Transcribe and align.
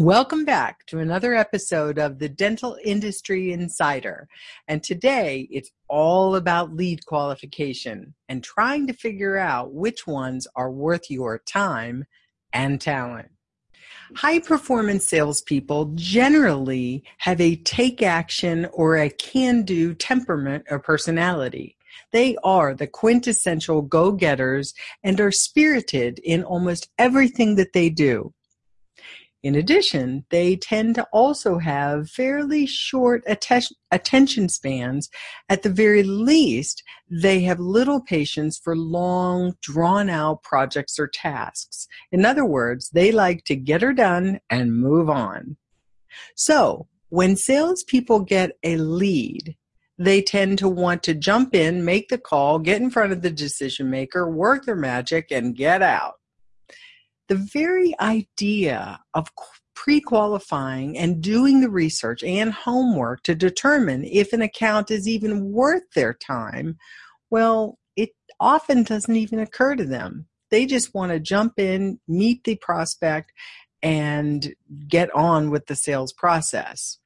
Welcome 0.00 0.46
back 0.46 0.86
to 0.86 0.98
another 0.98 1.34
episode 1.34 1.98
of 1.98 2.20
the 2.20 2.28
Dental 2.30 2.74
Industry 2.82 3.52
Insider. 3.52 4.28
And 4.66 4.82
today 4.82 5.46
it's 5.50 5.70
all 5.88 6.36
about 6.36 6.74
lead 6.74 7.04
qualification 7.04 8.14
and 8.26 8.42
trying 8.42 8.86
to 8.86 8.94
figure 8.94 9.36
out 9.36 9.74
which 9.74 10.06
ones 10.06 10.48
are 10.56 10.70
worth 10.70 11.10
your 11.10 11.40
time 11.40 12.06
and 12.54 12.80
talent. 12.80 13.28
High 14.16 14.38
performance 14.38 15.06
salespeople 15.06 15.92
generally 15.96 17.04
have 17.18 17.38
a 17.38 17.56
take 17.56 18.00
action 18.00 18.70
or 18.72 18.96
a 18.96 19.10
can 19.10 19.64
do 19.64 19.92
temperament 19.92 20.64
or 20.70 20.78
personality. 20.78 21.76
They 22.10 22.38
are 22.42 22.72
the 22.72 22.86
quintessential 22.86 23.82
go 23.82 24.12
getters 24.12 24.72
and 25.04 25.20
are 25.20 25.30
spirited 25.30 26.20
in 26.20 26.42
almost 26.42 26.88
everything 26.96 27.56
that 27.56 27.74
they 27.74 27.90
do. 27.90 28.32
In 29.42 29.54
addition, 29.54 30.26
they 30.28 30.56
tend 30.56 30.96
to 30.96 31.06
also 31.12 31.58
have 31.58 32.10
fairly 32.10 32.66
short 32.66 33.24
att- 33.26 33.72
attention 33.90 34.50
spans. 34.50 35.08
At 35.48 35.62
the 35.62 35.70
very 35.70 36.02
least, 36.02 36.82
they 37.10 37.40
have 37.40 37.58
little 37.58 38.02
patience 38.02 38.60
for 38.62 38.76
long, 38.76 39.56
drawn 39.62 40.10
out 40.10 40.42
projects 40.42 40.98
or 40.98 41.08
tasks. 41.08 41.88
In 42.12 42.26
other 42.26 42.44
words, 42.44 42.90
they 42.90 43.12
like 43.12 43.44
to 43.44 43.56
get 43.56 43.80
her 43.80 43.94
done 43.94 44.40
and 44.50 44.76
move 44.76 45.08
on. 45.08 45.56
So, 46.36 46.88
when 47.08 47.34
salespeople 47.34 48.20
get 48.20 48.58
a 48.62 48.76
lead, 48.76 49.56
they 49.98 50.20
tend 50.20 50.58
to 50.58 50.68
want 50.68 51.02
to 51.04 51.14
jump 51.14 51.54
in, 51.54 51.84
make 51.84 52.08
the 52.08 52.18
call, 52.18 52.58
get 52.58 52.80
in 52.80 52.90
front 52.90 53.12
of 53.12 53.22
the 53.22 53.30
decision 53.30 53.90
maker, 53.90 54.30
work 54.30 54.66
their 54.66 54.76
magic, 54.76 55.30
and 55.30 55.56
get 55.56 55.82
out 55.82 56.19
the 57.30 57.36
very 57.36 57.94
idea 58.00 59.00
of 59.14 59.28
pre 59.76 60.00
qualifying 60.00 60.98
and 60.98 61.22
doing 61.22 61.60
the 61.60 61.70
research 61.70 62.24
and 62.24 62.52
homework 62.52 63.22
to 63.22 63.36
determine 63.36 64.04
if 64.04 64.32
an 64.32 64.42
account 64.42 64.90
is 64.90 65.06
even 65.06 65.52
worth 65.52 65.84
their 65.94 66.12
time, 66.12 66.76
well, 67.30 67.78
it 67.94 68.10
often 68.40 68.82
doesn't 68.82 69.14
even 69.14 69.38
occur 69.38 69.76
to 69.76 69.84
them. 69.84 70.26
They 70.50 70.66
just 70.66 70.92
want 70.92 71.12
to 71.12 71.20
jump 71.20 71.52
in, 71.56 72.00
meet 72.08 72.42
the 72.42 72.56
prospect, 72.56 73.32
and 73.80 74.52
get 74.88 75.14
on 75.14 75.50
with 75.50 75.66
the 75.66 75.76
sales 75.76 76.12
process. 76.12 76.98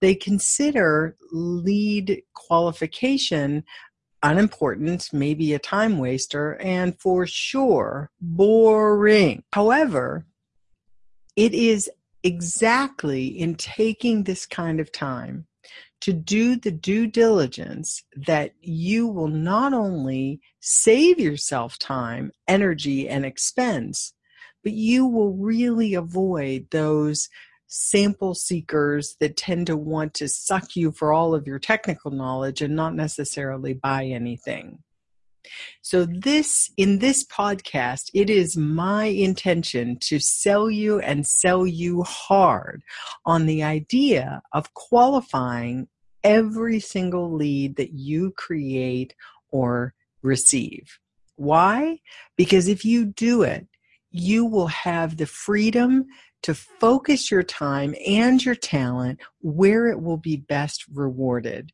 They 0.00 0.14
consider 0.14 1.16
lead 1.32 2.22
qualification 2.32 3.64
unimportant, 4.24 5.10
maybe 5.12 5.52
a 5.52 5.58
time 5.58 5.98
waster, 5.98 6.56
and 6.60 6.98
for 6.98 7.26
sure 7.26 8.10
boring. 8.20 9.44
However, 9.52 10.26
it 11.36 11.52
is 11.52 11.90
exactly 12.24 13.26
in 13.26 13.54
taking 13.54 14.24
this 14.24 14.46
kind 14.46 14.80
of 14.80 14.90
time 14.90 15.46
to 16.00 16.12
do 16.12 16.56
the 16.56 16.70
due 16.70 17.06
diligence 17.06 18.02
that 18.26 18.52
you 18.60 19.06
will 19.06 19.28
not 19.28 19.72
only 19.72 20.40
save 20.60 21.20
yourself 21.20 21.78
time, 21.78 22.32
energy, 22.48 23.08
and 23.08 23.24
expense, 23.24 24.14
but 24.62 24.72
you 24.72 25.06
will 25.06 25.34
really 25.34 25.94
avoid 25.94 26.66
those 26.70 27.28
sample 27.66 28.34
seekers 28.34 29.16
that 29.20 29.36
tend 29.36 29.66
to 29.66 29.76
want 29.76 30.14
to 30.14 30.28
suck 30.28 30.76
you 30.76 30.92
for 30.92 31.12
all 31.12 31.34
of 31.34 31.46
your 31.46 31.58
technical 31.58 32.10
knowledge 32.10 32.62
and 32.62 32.76
not 32.76 32.94
necessarily 32.94 33.74
buy 33.74 34.04
anything. 34.04 34.78
So 35.82 36.06
this 36.06 36.70
in 36.76 37.00
this 37.00 37.24
podcast 37.24 38.10
it 38.14 38.30
is 38.30 38.56
my 38.56 39.06
intention 39.06 39.98
to 40.00 40.18
sell 40.18 40.70
you 40.70 41.00
and 41.00 41.26
sell 41.26 41.66
you 41.66 42.02
hard 42.02 42.82
on 43.26 43.46
the 43.46 43.62
idea 43.62 44.42
of 44.52 44.72
qualifying 44.74 45.88
every 46.22 46.80
single 46.80 47.32
lead 47.34 47.76
that 47.76 47.92
you 47.92 48.32
create 48.32 49.14
or 49.50 49.94
receive. 50.22 50.98
Why? 51.36 51.98
Because 52.36 52.68
if 52.68 52.84
you 52.84 53.04
do 53.04 53.42
it, 53.42 53.66
you 54.10 54.46
will 54.46 54.68
have 54.68 55.16
the 55.16 55.26
freedom 55.26 56.06
to 56.44 56.54
focus 56.54 57.30
your 57.30 57.42
time 57.42 57.94
and 58.06 58.44
your 58.44 58.54
talent 58.54 59.18
where 59.40 59.86
it 59.86 60.02
will 60.02 60.18
be 60.18 60.36
best 60.36 60.84
rewarded. 60.92 61.72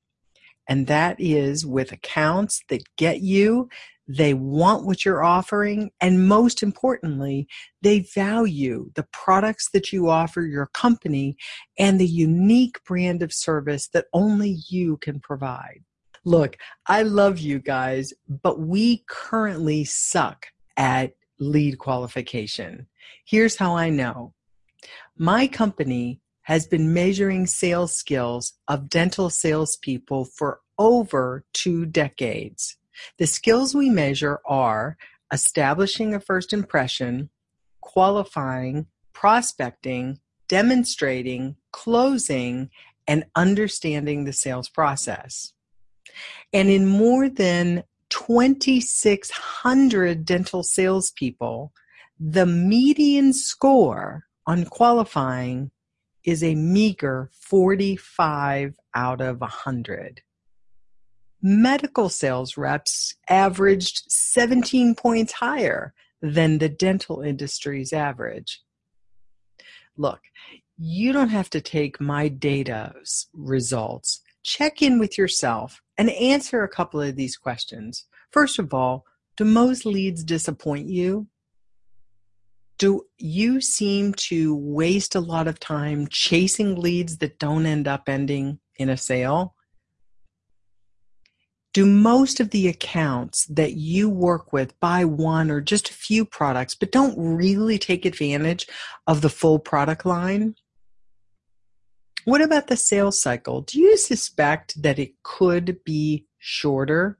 And 0.68 0.86
that 0.86 1.16
is 1.18 1.66
with 1.66 1.90
accounts 1.90 2.62
that 2.68 2.84
get 2.96 3.20
you, 3.20 3.68
they 4.06 4.32
want 4.32 4.86
what 4.86 5.04
you're 5.04 5.24
offering, 5.24 5.90
and 6.00 6.28
most 6.28 6.62
importantly, 6.62 7.48
they 7.82 8.00
value 8.14 8.92
the 8.94 9.08
products 9.12 9.70
that 9.72 9.92
you 9.92 10.08
offer 10.08 10.42
your 10.42 10.66
company 10.72 11.36
and 11.76 11.98
the 11.98 12.06
unique 12.06 12.82
brand 12.84 13.24
of 13.24 13.32
service 13.32 13.88
that 13.88 14.06
only 14.12 14.58
you 14.68 14.98
can 14.98 15.18
provide. 15.18 15.82
Look, 16.24 16.56
I 16.86 17.02
love 17.02 17.40
you 17.40 17.58
guys, 17.58 18.12
but 18.28 18.60
we 18.60 19.02
currently 19.08 19.84
suck 19.84 20.46
at 20.76 21.14
lead 21.40 21.78
qualification. 21.78 22.86
Here's 23.24 23.56
how 23.56 23.76
I 23.76 23.90
know 23.90 24.34
my 25.16 25.46
company 25.46 26.20
has 26.42 26.66
been 26.66 26.92
measuring 26.92 27.46
sales 27.46 27.94
skills 27.94 28.54
of 28.66 28.88
dental 28.88 29.30
salespeople 29.30 30.24
for 30.24 30.60
over 30.78 31.44
two 31.52 31.86
decades. 31.86 32.76
The 33.18 33.26
skills 33.26 33.74
we 33.74 33.90
measure 33.90 34.40
are 34.46 34.96
establishing 35.32 36.14
a 36.14 36.20
first 36.20 36.52
impression, 36.52 37.30
qualifying, 37.80 38.86
prospecting, 39.12 40.20
demonstrating, 40.48 41.56
closing, 41.72 42.70
and 43.06 43.24
understanding 43.36 44.24
the 44.24 44.32
sales 44.32 44.68
process. 44.68 45.52
And 46.52 46.68
in 46.68 46.86
more 46.86 47.28
than 47.28 47.84
2,600 48.08 50.24
dental 50.24 50.62
salespeople, 50.62 51.72
the 52.18 52.46
median 52.46 53.32
score 53.32 54.24
on 54.50 54.64
qualifying 54.64 55.70
is 56.24 56.42
a 56.42 56.56
meager 56.56 57.30
45 57.32 58.74
out 58.96 59.20
of 59.20 59.40
100. 59.40 60.22
Medical 61.40 62.08
sales 62.08 62.56
reps 62.56 63.14
averaged 63.28 64.02
17 64.08 64.96
points 64.96 65.34
higher 65.34 65.94
than 66.20 66.58
the 66.58 66.68
dental 66.68 67.20
industry's 67.20 67.92
average. 67.92 68.60
Look, 69.96 70.18
you 70.76 71.12
don't 71.12 71.28
have 71.28 71.50
to 71.50 71.60
take 71.60 72.00
my 72.00 72.26
data 72.26 72.92
results. 73.32 74.20
Check 74.42 74.82
in 74.82 74.98
with 74.98 75.16
yourself 75.16 75.80
and 75.96 76.10
answer 76.10 76.64
a 76.64 76.68
couple 76.68 77.00
of 77.00 77.14
these 77.14 77.36
questions. 77.36 78.06
First 78.32 78.58
of 78.58 78.74
all, 78.74 79.06
do 79.36 79.44
most 79.44 79.86
leads 79.86 80.24
disappoint 80.24 80.88
you? 80.88 81.28
Do 82.80 83.02
you 83.18 83.60
seem 83.60 84.14
to 84.14 84.56
waste 84.56 85.14
a 85.14 85.20
lot 85.20 85.46
of 85.46 85.60
time 85.60 86.08
chasing 86.08 86.80
leads 86.80 87.18
that 87.18 87.38
don't 87.38 87.66
end 87.66 87.86
up 87.86 88.08
ending 88.08 88.58
in 88.76 88.88
a 88.88 88.96
sale? 88.96 89.54
Do 91.74 91.84
most 91.84 92.40
of 92.40 92.50
the 92.50 92.68
accounts 92.68 93.44
that 93.50 93.74
you 93.74 94.08
work 94.08 94.54
with 94.54 94.80
buy 94.80 95.04
one 95.04 95.50
or 95.50 95.60
just 95.60 95.90
a 95.90 95.92
few 95.92 96.24
products, 96.24 96.74
but 96.74 96.90
don't 96.90 97.14
really 97.18 97.78
take 97.78 98.06
advantage 98.06 98.66
of 99.06 99.20
the 99.20 99.28
full 99.28 99.58
product 99.58 100.06
line? 100.06 100.54
What 102.24 102.40
about 102.40 102.68
the 102.68 102.78
sales 102.78 103.20
cycle? 103.20 103.60
Do 103.60 103.78
you 103.78 103.98
suspect 103.98 104.82
that 104.82 104.98
it 104.98 105.22
could 105.22 105.84
be 105.84 106.24
shorter? 106.38 107.18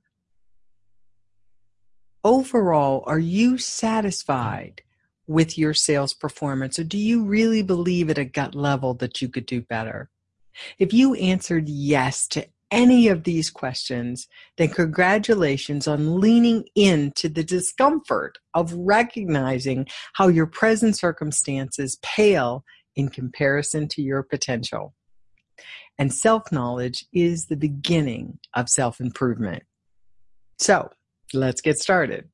Overall, 2.25 3.05
are 3.07 3.19
you 3.19 3.59
satisfied 3.59 4.81
with 5.31 5.57
your 5.57 5.73
sales 5.73 6.13
performance? 6.13 6.79
Or 6.79 6.85
do 6.85 6.99
you 6.99 7.25
really 7.25 7.63
believe 7.63 8.11
at 8.11 8.19
a 8.19 8.25
gut 8.25 8.55
level 8.55 8.95
that 8.95 9.23
you 9.23 9.29
could 9.29 9.47
do 9.47 9.63
better? 9.63 10.11
If 10.79 10.93
you 10.93 11.15
answered 11.15 11.69
yes 11.69 12.27
to 12.29 12.47
any 12.73 13.07
of 13.07 13.23
these 13.23 13.49
questions, 13.49 14.27
then 14.59 14.69
congratulations 14.69 15.87
on 15.87 16.21
leaning 16.21 16.65
into 16.75 17.29
the 17.29 17.45
discomfort 17.45 18.39
of 18.55 18.73
recognizing 18.75 19.87
how 20.15 20.27
your 20.27 20.47
present 20.47 20.99
circumstances 20.99 21.99
pale 22.03 22.65
in 22.97 23.09
comparison 23.09 23.87
to 23.87 24.03
your 24.03 24.25
potential. 24.25 24.95
And 25.97 26.13
self 26.13 26.51
knowledge 26.51 27.05
is 27.13 27.47
the 27.47 27.57
beginning 27.57 28.41
of 28.55 28.69
self 28.69 29.01
improvement. 29.01 29.63
So 30.59 30.91
let's 31.33 31.61
get 31.61 31.79
started 31.79 32.29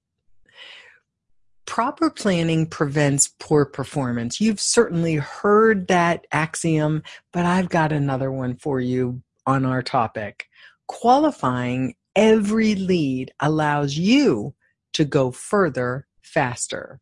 proper 1.67 2.11
planning 2.11 2.67
prevents 2.67 3.35
poor 3.39 3.65
performance. 3.65 4.41
You've 4.41 4.61
certainly 4.61 5.17
heard 5.17 5.89
that 5.89 6.27
axiom, 6.33 7.03
but 7.33 7.45
I've 7.45 7.69
got 7.69 7.93
another 7.93 8.31
one 8.33 8.57
for 8.57 8.81
you 8.81 9.23
on 9.47 9.65
our 9.65 9.83
topic. 9.83 10.49
Qualifying 10.87 11.95
every 12.15 12.75
lead 12.75 13.33
allows 13.41 13.97
you 13.97 14.55
to 14.95 15.05
go 15.05 15.31
further 15.31 16.07
faster. 16.23 17.01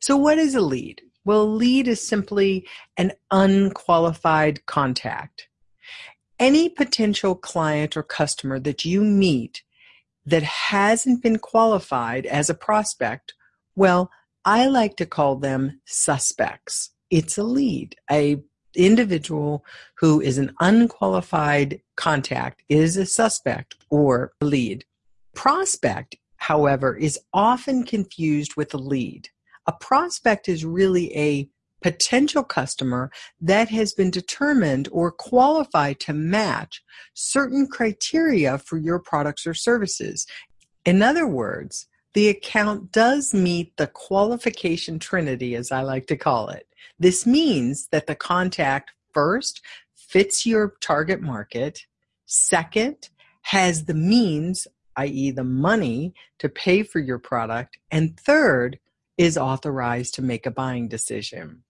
So, 0.00 0.16
what 0.16 0.38
is 0.38 0.54
a 0.54 0.60
lead? 0.60 1.02
Well, 1.24 1.52
lead 1.52 1.88
is 1.88 2.06
simply 2.06 2.66
an 2.96 3.12
unqualified 3.30 4.64
contact. 4.66 5.48
Any 6.38 6.68
potential 6.68 7.34
client 7.34 7.96
or 7.96 8.02
customer 8.02 8.60
that 8.60 8.84
you 8.84 9.02
meet 9.02 9.62
that 10.24 10.42
hasn't 10.42 11.22
been 11.22 11.38
qualified 11.38 12.26
as 12.26 12.48
a 12.48 12.54
prospect, 12.54 13.34
well, 13.78 14.10
I 14.44 14.66
like 14.66 14.96
to 14.96 15.06
call 15.06 15.36
them 15.36 15.80
suspects. 15.86 16.90
It's 17.10 17.38
a 17.38 17.44
lead. 17.44 17.94
A 18.10 18.42
individual 18.74 19.64
who 19.98 20.20
is 20.20 20.36
an 20.36 20.52
unqualified 20.60 21.80
contact 21.96 22.62
is 22.68 22.96
a 22.96 23.06
suspect 23.06 23.76
or 23.88 24.32
a 24.40 24.44
lead. 24.44 24.84
Prospect, 25.34 26.16
however, 26.36 26.96
is 26.96 27.20
often 27.32 27.84
confused 27.84 28.56
with 28.56 28.74
a 28.74 28.78
lead. 28.78 29.28
A 29.68 29.72
prospect 29.72 30.48
is 30.48 30.64
really 30.64 31.16
a 31.16 31.48
potential 31.80 32.42
customer 32.42 33.12
that 33.40 33.68
has 33.68 33.92
been 33.92 34.10
determined 34.10 34.88
or 34.90 35.12
qualified 35.12 36.00
to 36.00 36.12
match 36.12 36.82
certain 37.14 37.68
criteria 37.68 38.58
for 38.58 38.76
your 38.76 38.98
products 38.98 39.46
or 39.46 39.54
services. 39.54 40.26
In 40.84 41.00
other 41.00 41.28
words, 41.28 41.86
the 42.18 42.28
account 42.30 42.90
does 42.90 43.32
meet 43.32 43.76
the 43.76 43.86
qualification 43.86 44.98
trinity, 44.98 45.54
as 45.54 45.70
I 45.70 45.82
like 45.82 46.08
to 46.08 46.16
call 46.16 46.48
it. 46.48 46.66
This 46.98 47.24
means 47.24 47.86
that 47.92 48.08
the 48.08 48.16
contact 48.16 48.90
first 49.14 49.64
fits 49.94 50.44
your 50.44 50.74
target 50.80 51.22
market, 51.22 51.86
second, 52.26 53.08
has 53.42 53.84
the 53.84 53.94
means, 53.94 54.66
i.e., 54.96 55.30
the 55.30 55.44
money 55.44 56.12
to 56.40 56.48
pay 56.48 56.82
for 56.82 56.98
your 56.98 57.20
product, 57.20 57.78
and 57.88 58.18
third, 58.18 58.80
is 59.16 59.38
authorized 59.38 60.14
to 60.14 60.22
make 60.22 60.44
a 60.44 60.50
buying 60.50 60.88
decision. 60.88 61.62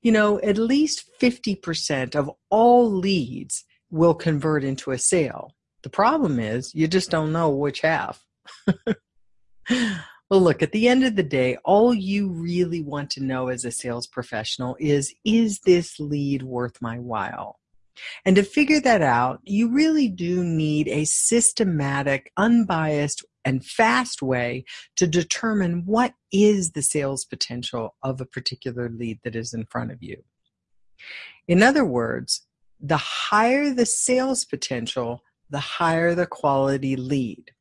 You 0.00 0.12
know, 0.12 0.38
at 0.42 0.58
least 0.58 1.10
50% 1.20 2.14
of 2.14 2.30
all 2.50 2.88
leads 2.88 3.64
will 3.90 4.14
convert 4.14 4.62
into 4.62 4.92
a 4.92 4.98
sale. 4.98 5.56
The 5.82 5.90
problem 5.90 6.38
is 6.38 6.72
you 6.72 6.86
just 6.86 7.10
don't 7.10 7.32
know 7.32 7.50
which 7.50 7.80
half. 7.80 8.24
well, 9.70 10.40
look, 10.40 10.62
at 10.62 10.72
the 10.72 10.88
end 10.88 11.04
of 11.04 11.16
the 11.16 11.22
day, 11.22 11.56
all 11.64 11.94
you 11.94 12.28
really 12.28 12.82
want 12.82 13.10
to 13.10 13.22
know 13.22 13.48
as 13.48 13.64
a 13.64 13.70
sales 13.70 14.06
professional 14.06 14.76
is 14.78 15.14
is 15.24 15.60
this 15.60 15.98
lead 15.98 16.42
worth 16.42 16.80
my 16.82 16.98
while? 16.98 17.58
And 18.24 18.36
to 18.36 18.42
figure 18.42 18.80
that 18.80 19.02
out, 19.02 19.40
you 19.44 19.72
really 19.72 20.08
do 20.08 20.44
need 20.44 20.88
a 20.88 21.04
systematic, 21.04 22.30
unbiased, 22.36 23.24
and 23.44 23.64
fast 23.64 24.20
way 24.20 24.64
to 24.96 25.06
determine 25.06 25.84
what 25.86 26.14
is 26.32 26.72
the 26.72 26.82
sales 26.82 27.24
potential 27.24 27.94
of 28.02 28.20
a 28.20 28.26
particular 28.26 28.88
lead 28.88 29.20
that 29.22 29.36
is 29.36 29.54
in 29.54 29.64
front 29.66 29.92
of 29.92 30.02
you. 30.02 30.22
In 31.46 31.62
other 31.62 31.84
words, 31.84 32.46
the 32.80 32.96
higher 32.96 33.72
the 33.72 33.86
sales 33.86 34.44
potential, 34.44 35.22
the 35.48 35.60
higher 35.60 36.14
the 36.14 36.26
quality 36.26 36.96
lead. 36.96 37.52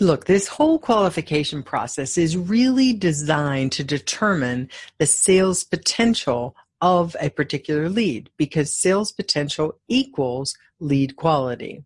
Look, 0.00 0.26
this 0.26 0.48
whole 0.48 0.78
qualification 0.78 1.62
process 1.62 2.18
is 2.18 2.36
really 2.36 2.92
designed 2.92 3.72
to 3.72 3.84
determine 3.84 4.68
the 4.98 5.06
sales 5.06 5.64
potential 5.64 6.54
of 6.80 7.16
a 7.20 7.30
particular 7.30 7.88
lead 7.88 8.30
because 8.36 8.78
sales 8.78 9.12
potential 9.12 9.78
equals 9.88 10.56
lead 10.78 11.16
quality. 11.16 11.84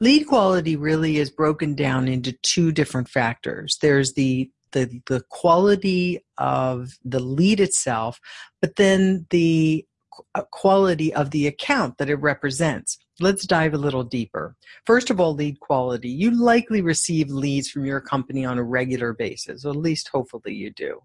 Lead 0.00 0.26
quality 0.26 0.76
really 0.76 1.18
is 1.18 1.30
broken 1.30 1.74
down 1.74 2.08
into 2.08 2.32
two 2.42 2.72
different 2.72 3.08
factors. 3.08 3.78
There's 3.80 4.14
the 4.14 4.50
the, 4.72 5.00
the 5.06 5.22
quality 5.30 6.20
of 6.36 6.98
the 7.02 7.20
lead 7.20 7.60
itself, 7.60 8.20
but 8.60 8.76
then 8.76 9.26
the 9.30 9.86
uh, 10.34 10.42
quality 10.50 11.14
of 11.14 11.30
the 11.30 11.46
account 11.46 11.96
that 11.96 12.10
it 12.10 12.16
represents. 12.16 12.98
Let's 13.18 13.46
dive 13.46 13.72
a 13.72 13.78
little 13.78 14.04
deeper. 14.04 14.56
First 14.84 15.08
of 15.08 15.20
all, 15.20 15.34
lead 15.34 15.58
quality. 15.60 16.10
You 16.10 16.30
likely 16.30 16.82
receive 16.82 17.30
leads 17.30 17.70
from 17.70 17.86
your 17.86 18.00
company 18.00 18.44
on 18.44 18.58
a 18.58 18.62
regular 18.62 19.14
basis, 19.14 19.64
or 19.64 19.70
at 19.70 19.76
least 19.76 20.08
hopefully 20.08 20.52
you 20.52 20.70
do. 20.70 21.00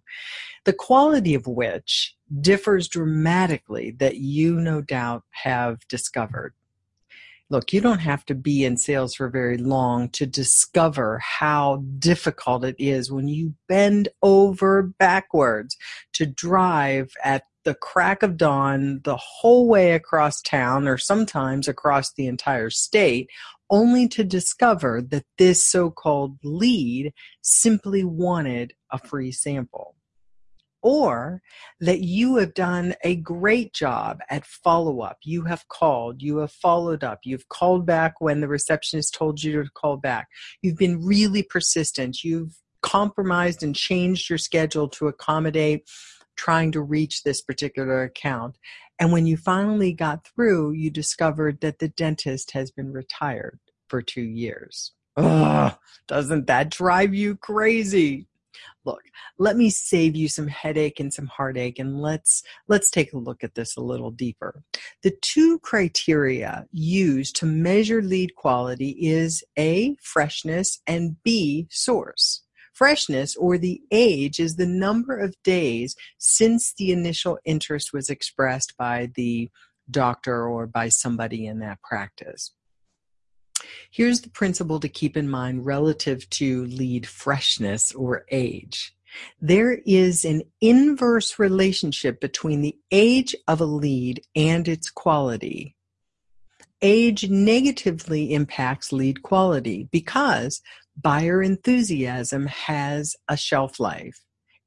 The 0.66 0.74
quality 0.74 1.36
of 1.36 1.48
which 1.48 2.16
differs 2.42 2.90
dramatically 2.90 3.92
that 4.00 4.18
you 4.18 4.60
no 4.60 4.82
doubt 4.82 5.24
have 5.32 5.88
discovered 5.88 6.54
look, 7.52 7.74
you 7.74 7.82
don't 7.82 8.00
have 8.00 8.26
to 8.26 8.34
be 8.34 8.64
in 8.64 8.78
sales 8.78 9.14
for 9.14 9.30
very 9.30 9.58
long 9.58 10.10
to 10.10 10.26
discover 10.26 11.20
how 11.20 11.84
difficult 12.00 12.64
it 12.64 12.78
is 12.80 13.12
when 13.12 13.28
you 13.28 13.54
bend 13.68 14.08
over 14.24 14.82
backwards 14.82 15.78
to 16.14 16.26
drive 16.26 17.12
at 17.24 17.44
the 17.64 17.76
crack 17.76 18.24
of 18.24 18.38
dawn 18.38 19.02
the 19.04 19.18
whole 19.18 19.68
way 19.68 19.94
across 19.94 20.42
town 20.42 20.88
or 20.88 20.98
sometimes 20.98 21.68
across 21.68 22.14
the 22.14 22.28
entire 22.28 22.70
state 22.70 23.30
only 23.70 24.08
to 24.08 24.24
discover 24.24 25.02
that 25.02 25.26
this 25.38 25.66
so 25.66 25.90
called 25.90 26.38
lead 26.44 27.14
simply 27.42 28.04
wanted 28.04 28.74
a 28.92 28.98
free 28.98 29.32
sample 29.32 29.96
or 30.82 31.42
that 31.80 32.02
you 32.02 32.38
have 32.38 32.54
done 32.54 32.96
a 33.04 33.16
great 33.16 33.74
job 33.74 34.20
at 34.30 34.46
follow 34.46 35.02
up. 35.02 35.18
You 35.24 35.44
have 35.44 35.68
called, 35.68 36.22
you 36.22 36.38
have 36.38 36.52
followed 36.52 37.04
up, 37.04 37.20
you've 37.24 37.50
called 37.50 37.86
back 37.86 38.16
when 38.20 38.42
the 38.42 38.48
receptionist 38.48 39.14
told 39.14 39.44
you 39.44 39.64
to 39.64 39.70
call 39.70 39.98
back. 39.98 40.28
You've 40.62 40.78
been 40.78 41.06
really 41.06 41.44
persistent. 41.44 42.24
You've 42.24 42.60
compromised 42.82 43.62
and 43.62 43.76
changed 43.76 44.30
your 44.30 44.40
schedule 44.40 44.90
to 44.90 45.08
accommodate 45.08 45.88
trying 46.36 46.72
to 46.74 46.82
reach 46.82 47.24
this 47.24 47.42
particular 47.42 48.04
account. 48.04 48.58
And 49.00 49.12
when 49.12 49.26
you 49.26 49.38
finally 49.38 49.94
got 49.94 50.28
through, 50.28 50.72
you 50.72 50.90
discovered 50.90 51.62
that 51.62 51.80
the 51.80 51.90
dentist 51.90 52.52
has 52.52 52.72
been 52.72 52.94
retired 52.94 53.60
for 53.88 54.02
two 54.02 54.22
years. 54.22 54.92
Ugh, 55.18 55.76
doesn't 56.08 56.48
that 56.48 56.70
drive 56.70 57.14
you 57.14 57.36
crazy? 57.36 58.28
look 58.86 59.02
let 59.38 59.58
me 59.58 59.70
save 59.70 60.16
you 60.16 60.28
some 60.28 60.48
headache 60.48 61.00
and 61.00 61.14
some 61.14 61.28
heartache 61.28 61.80
and 61.80 62.02
let's 62.02 62.44
let's 62.68 62.90
take 62.90 63.14
a 63.14 63.18
look 63.18 63.44
at 63.44 63.56
this 63.56 63.78
a 63.78 63.82
little 63.82 64.12
deeper 64.12 64.64
the 65.04 65.16
two 65.22 65.60
criteria 65.60 66.66
used 66.72 67.36
to 67.36 67.46
measure 67.46 68.02
lead 68.02 68.34
quality 68.36 68.96
is 69.00 69.44
a 69.58 69.96
freshness 70.02 70.82
and 70.88 71.22
b 71.24 71.68
source 71.70 72.44
freshness 72.74 73.36
or 73.36 73.58
the 73.58 73.82
age 73.92 74.40
is 74.40 74.56
the 74.56 74.68
number 74.68 75.18
of 75.18 75.36
days 75.44 75.96
since 76.18 76.74
the 76.74 76.92
initial 76.92 77.38
interest 77.46 77.94
was 77.94 78.10
expressed 78.10 78.76
by 78.78 79.10
the 79.16 79.50
doctor 79.90 80.48
or 80.48 80.68
by 80.68 80.88
somebody 80.88 81.46
in 81.46 81.60
that 81.60 81.82
practice 81.82 82.52
Here's 83.90 84.22
the 84.22 84.30
principle 84.30 84.80
to 84.80 84.90
keep 84.90 85.18
in 85.18 85.30
mind 85.30 85.66
relative 85.66 86.30
to 86.32 86.66
lead 86.66 87.08
freshness 87.08 87.94
or 87.94 88.26
age. 88.32 88.96
There 89.42 89.74
is 89.86 90.24
an 90.24 90.44
inverse 90.62 91.38
relationship 91.38 92.22
between 92.22 92.62
the 92.62 92.78
age 92.92 93.36
of 93.48 93.60
a 93.60 93.66
lead 93.66 94.24
and 94.36 94.68
its 94.68 94.90
quality. 94.90 95.76
Age 96.82 97.30
negatively 97.30 98.34
impacts 98.34 98.92
lead 98.92 99.22
quality 99.22 99.88
because 99.92 100.62
buyer 100.96 101.42
enthusiasm 101.42 102.48
has 102.48 103.16
a 103.28 103.38
shelf 103.38 103.80
life. 103.80 104.20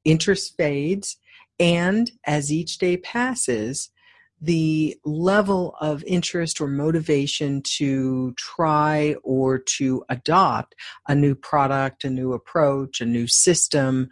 Interest 0.03 0.53
fades, 0.57 1.17
and 1.59 2.11
as 2.25 2.51
each 2.51 2.77
day 2.77 2.97
passes, 2.97 3.89
the 4.41 4.97
level 5.05 5.75
of 5.79 6.03
interest 6.03 6.59
or 6.59 6.67
motivation 6.67 7.61
to 7.61 8.33
try 8.37 9.15
or 9.23 9.57
to 9.57 10.03
adopt 10.09 10.75
a 11.07 11.15
new 11.15 11.33
product, 11.33 12.03
a 12.03 12.09
new 12.09 12.33
approach, 12.33 13.01
a 13.01 13.05
new 13.05 13.27
system 13.27 14.09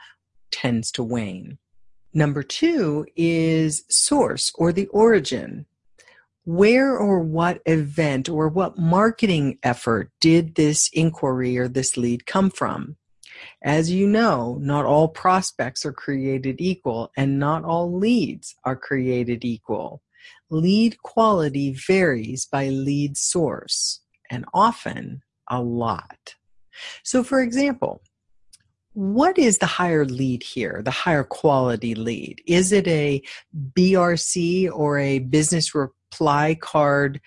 tends 0.51 0.91
to 0.91 1.03
wane. 1.03 1.57
Number 2.13 2.43
two 2.43 3.05
is 3.15 3.83
source 3.89 4.51
or 4.55 4.71
the 4.71 4.87
origin. 4.87 5.65
Where 6.45 6.97
or 6.97 7.21
what 7.21 7.61
event 7.65 8.27
or 8.27 8.49
what 8.49 8.77
marketing 8.77 9.59
effort 9.63 10.11
did 10.19 10.55
this 10.55 10.89
inquiry 10.91 11.57
or 11.57 11.67
this 11.67 11.95
lead 11.95 12.25
come 12.25 12.49
from? 12.49 12.97
As 13.63 13.91
you 13.91 14.07
know, 14.07 14.57
not 14.61 14.85
all 14.85 15.07
prospects 15.07 15.85
are 15.85 15.93
created 15.93 16.59
equal 16.59 17.11
and 17.15 17.39
not 17.39 17.63
all 17.63 17.97
leads 17.97 18.55
are 18.65 18.75
created 18.75 19.45
equal. 19.45 20.01
Lead 20.49 21.01
quality 21.01 21.71
varies 21.73 22.45
by 22.45 22.69
lead 22.69 23.17
source 23.17 24.01
and 24.29 24.45
often 24.53 25.21
a 25.49 25.61
lot. 25.61 26.35
So, 27.03 27.23
for 27.23 27.41
example, 27.41 28.01
what 28.93 29.39
is 29.39 29.57
the 29.57 29.65
higher 29.65 30.05
lead 30.05 30.43
here, 30.43 30.81
the 30.83 30.91
higher 30.91 31.23
quality 31.23 31.95
lead? 31.95 32.41
Is 32.45 32.71
it 32.71 32.87
a 32.87 33.21
BRC 33.73 34.69
or 34.71 34.99
a 34.99 35.19
business 35.19 35.73
reply 35.73 36.55
card 36.59 37.19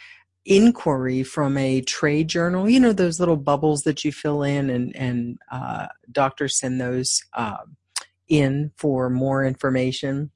inquiry 0.45 1.25
from 1.25 1.59
a 1.59 1.81
trade 1.81 2.29
journal? 2.29 2.71
You 2.71 2.79
know, 2.79 2.93
those 2.93 3.19
little 3.19 3.37
bubbles 3.37 3.83
that 3.83 4.05
you 4.05 4.13
fill 4.13 4.45
in, 4.45 4.71
and, 4.71 4.95
and 4.95 5.39
uh, 5.51 5.89
doctors 6.13 6.57
send 6.57 6.81
those 6.81 7.25
uh, 7.33 7.57
in 8.29 8.71
for 8.77 9.11
more 9.11 9.45
information. 9.45 10.31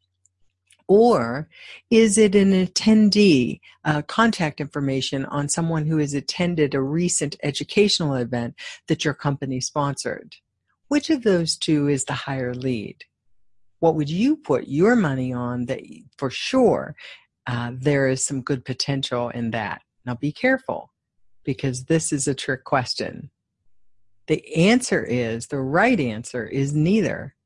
Or 0.89 1.49
is 1.91 2.19
it 2.19 2.35
an 2.35 2.51
attendee, 2.51 3.61
uh, 3.85 4.03
contact 4.03 4.61
information 4.61 5.25
on 5.27 5.49
someone 5.49 5.87
who 5.87 5.99
has 5.99 6.15
attended 6.15 6.75
a 6.75 6.83
recent 6.83 7.37
educational 7.45 8.15
event 8.15 8.57
that 8.89 9.05
your 9.05 9.15
company 9.15 9.61
sponsored? 9.61 10.35
Which 10.91 11.09
of 11.09 11.23
those 11.23 11.57
two 11.57 11.87
is 11.87 12.05
the 12.05 12.15
higher 12.15 12.53
lead? 12.53 13.05
What 13.79 13.95
would 13.95 14.11
you 14.11 14.37
put 14.37 14.67
your 14.67 14.97
money 14.97 15.33
on 15.33 15.67
that 15.67 15.83
for 16.19 16.31
sure 16.31 16.97
uh, 17.47 17.71
there 17.73 18.09
is 18.09 18.25
some 18.25 18.43
good 18.43 18.65
potential 18.65 19.29
in 19.29 19.53
that? 19.53 19.83
Now 20.05 20.17
be 20.17 20.33
careful 20.33 20.93
because 21.45 21.85
this 21.85 22.13
is 22.13 22.27
a 22.27 22.35
trick 22.35 22.65
question. 22.65 23.31
The 24.27 24.45
answer 24.57 25.05
is 25.05 25.47
the 25.47 25.61
right 25.61 26.01
answer 26.01 26.45
is 26.45 26.75
neither. 26.75 27.37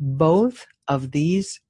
Both 0.00 0.66
of 0.88 1.12
these 1.12 1.60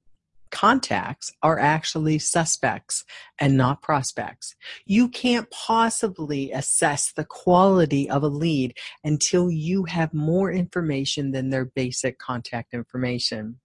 contacts 0.51 1.31
are 1.41 1.59
actually 1.59 2.19
suspects 2.19 3.05
and 3.39 3.57
not 3.57 3.81
prospects. 3.81 4.55
You 4.85 5.09
can't 5.09 5.49
possibly 5.51 6.51
assess 6.51 7.11
the 7.11 7.25
quality 7.25 8.09
of 8.09 8.23
a 8.23 8.27
lead 8.27 8.77
until 9.03 9.51
you 9.51 9.85
have 9.85 10.13
more 10.13 10.51
information 10.51 11.31
than 11.31 11.49
their 11.49 11.65
basic 11.65 12.19
contact 12.19 12.73
information. 12.73 13.59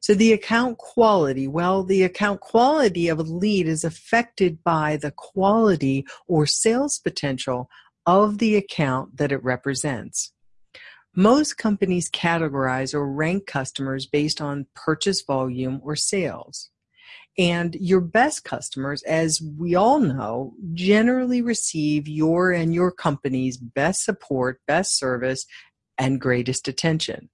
So 0.00 0.14
the 0.14 0.32
account 0.32 0.78
quality, 0.78 1.48
well, 1.48 1.82
the 1.82 2.04
account 2.04 2.40
quality 2.40 3.08
of 3.08 3.18
a 3.18 3.24
lead 3.24 3.66
is 3.66 3.84
affected 3.84 4.62
by 4.62 4.96
the 4.96 5.10
quality 5.10 6.06
or 6.26 6.46
sales 6.46 6.98
potential 6.98 7.68
of 8.06 8.38
the 8.38 8.56
account 8.56 9.16
that 9.16 9.32
it 9.32 9.42
represents. 9.42 10.32
Most 11.18 11.58
companies 11.58 12.08
categorize 12.08 12.94
or 12.94 13.04
rank 13.10 13.44
customers 13.44 14.06
based 14.06 14.40
on 14.40 14.68
purchase 14.76 15.24
volume 15.26 15.80
or 15.82 15.96
sales. 15.96 16.70
And 17.36 17.74
your 17.80 18.00
best 18.00 18.44
customers, 18.44 19.02
as 19.02 19.42
we 19.58 19.74
all 19.74 19.98
know, 19.98 20.52
generally 20.74 21.42
receive 21.42 22.06
your 22.06 22.52
and 22.52 22.72
your 22.72 22.92
company's 22.92 23.56
best 23.56 24.04
support, 24.04 24.60
best 24.68 24.96
service, 24.96 25.44
and 25.98 26.20
greatest 26.20 26.68
attention. 26.68 27.30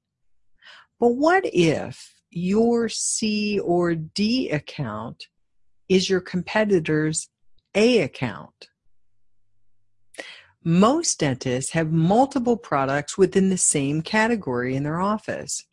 But 0.98 1.16
what 1.16 1.44
if 1.44 2.14
your 2.30 2.88
C 2.88 3.58
or 3.58 3.94
D 3.94 4.48
account 4.48 5.26
is 5.90 6.08
your 6.08 6.22
competitor's 6.22 7.28
A 7.74 8.00
account? 8.00 8.68
Most 10.66 11.21
dentists 11.21 11.73
have 11.73 11.92
multiple 11.92 12.56
products 12.56 13.18
within 13.18 13.50
the 13.50 13.59
same 13.59 14.00
category 14.00 14.75
in 14.75 14.83
their 14.83 14.99
office. 14.99 15.66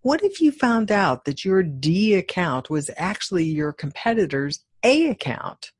What 0.00 0.24
if 0.24 0.40
you 0.40 0.50
found 0.50 0.90
out 0.90 1.26
that 1.26 1.44
your 1.44 1.62
D 1.62 2.14
account 2.14 2.70
was 2.70 2.90
actually 2.96 3.44
your 3.44 3.74
competitor's 3.74 4.64
A 4.82 5.08
account? 5.08 5.72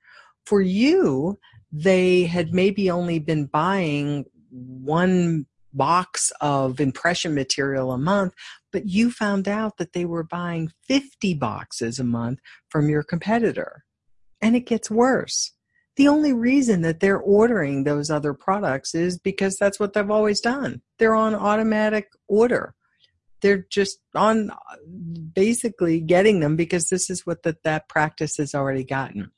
For 0.44 0.61
you, 0.61 1.38
they 1.73 2.25
had 2.25 2.52
maybe 2.52 2.90
only 2.90 3.18
been 3.18 3.47
buying 3.47 4.26
one 4.50 5.47
box 5.73 6.30
of 6.42 6.78
impression 6.78 7.35
material 7.35 7.90
a 7.90 7.97
month, 7.97 8.35
but 8.71 8.87
you 8.87 9.11
found 9.11 9.49
out 9.49 9.78
that 9.78 9.94
they 9.94 10.04
were 10.04 10.25
buying 10.25 10.71
50 10.87 11.32
boxes 11.35 11.99
a 11.99 12.04
month 12.04 12.40
from 12.68 12.90
your 12.90 13.02
competitor. 13.02 13.85
And 14.42 14.54
it 14.54 14.66
gets 14.66 14.90
worse. 14.90 15.52
The 15.96 16.08
only 16.08 16.32
reason 16.32 16.82
that 16.82 17.00
they're 17.00 17.20
ordering 17.20 17.84
those 17.84 18.11
other 18.11 18.32
products 18.32 18.94
is 18.94 19.18
because 19.18 19.56
that's 19.56 19.78
what 19.78 19.92
they've 19.92 20.11
always 20.11 20.40
done. 20.40 20.80
They're 20.99 21.14
on 21.14 21.34
automatic 21.34 22.08
order. 22.28 22.75
They're 23.42 23.66
just 23.70 23.99
on 24.14 24.52
basically 25.34 26.00
getting 26.00 26.40
them 26.40 26.56
because 26.56 26.88
this 26.88 27.11
is 27.11 27.26
what 27.26 27.42
the, 27.42 27.56
that 27.64 27.88
practice 27.88 28.37
has 28.38 28.54
already 28.54 28.84
gotten. 28.84 29.32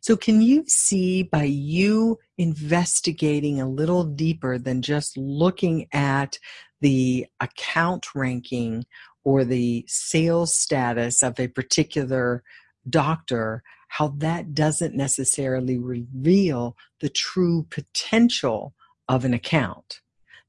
So, 0.00 0.16
can 0.16 0.40
you 0.40 0.64
see 0.66 1.22
by 1.22 1.44
you 1.44 2.18
investigating 2.38 3.60
a 3.60 3.68
little 3.68 4.04
deeper 4.04 4.58
than 4.58 4.82
just 4.82 5.16
looking 5.16 5.86
at 5.92 6.38
the 6.80 7.26
account 7.40 8.14
ranking 8.14 8.84
or 9.24 9.44
the 9.44 9.84
sales 9.88 10.56
status 10.56 11.22
of 11.22 11.40
a 11.40 11.48
particular 11.48 12.44
doctor, 12.88 13.62
how 13.88 14.08
that 14.18 14.54
doesn't 14.54 14.94
necessarily 14.94 15.78
reveal 15.78 16.76
the 17.00 17.08
true 17.08 17.66
potential 17.70 18.74
of 19.08 19.24
an 19.24 19.34
account. 19.34 20.00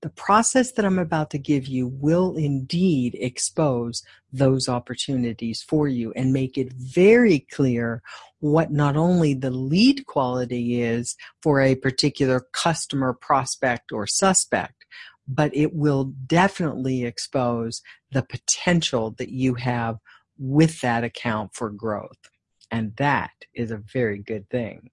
The 0.01 0.09
process 0.09 0.73
that 0.73 0.85
I'm 0.85 0.99
about 0.99 1.31
to 1.31 1.39
give 1.39 1.65
you 1.65 1.87
will 1.87 2.37
indeed 2.37 3.17
expose 3.19 4.03
those 4.31 4.69
opportunities 4.69 5.63
for 5.63 5.87
you 5.87 6.13
and 6.15 6.31
make 6.31 6.55
it 6.55 6.71
very 6.73 7.39
clear 7.51 8.03
what 8.39 8.71
not 8.71 8.95
only 8.95 9.33
the 9.33 9.49
lead 9.49 10.05
quality 10.05 10.81
is 10.81 11.15
for 11.41 11.61
a 11.61 11.75
particular 11.75 12.45
customer, 12.53 13.11
prospect, 13.11 13.91
or 13.91 14.05
suspect, 14.05 14.85
but 15.27 15.55
it 15.55 15.73
will 15.73 16.13
definitely 16.27 17.03
expose 17.03 17.81
the 18.11 18.21
potential 18.21 19.15
that 19.17 19.29
you 19.29 19.55
have 19.55 19.97
with 20.37 20.81
that 20.81 21.03
account 21.03 21.55
for 21.55 21.71
growth. 21.71 22.29
And 22.71 22.95
that 22.97 23.31
is 23.53 23.71
a 23.71 23.83
very 23.91 24.19
good 24.19 24.49
thing. 24.49 24.89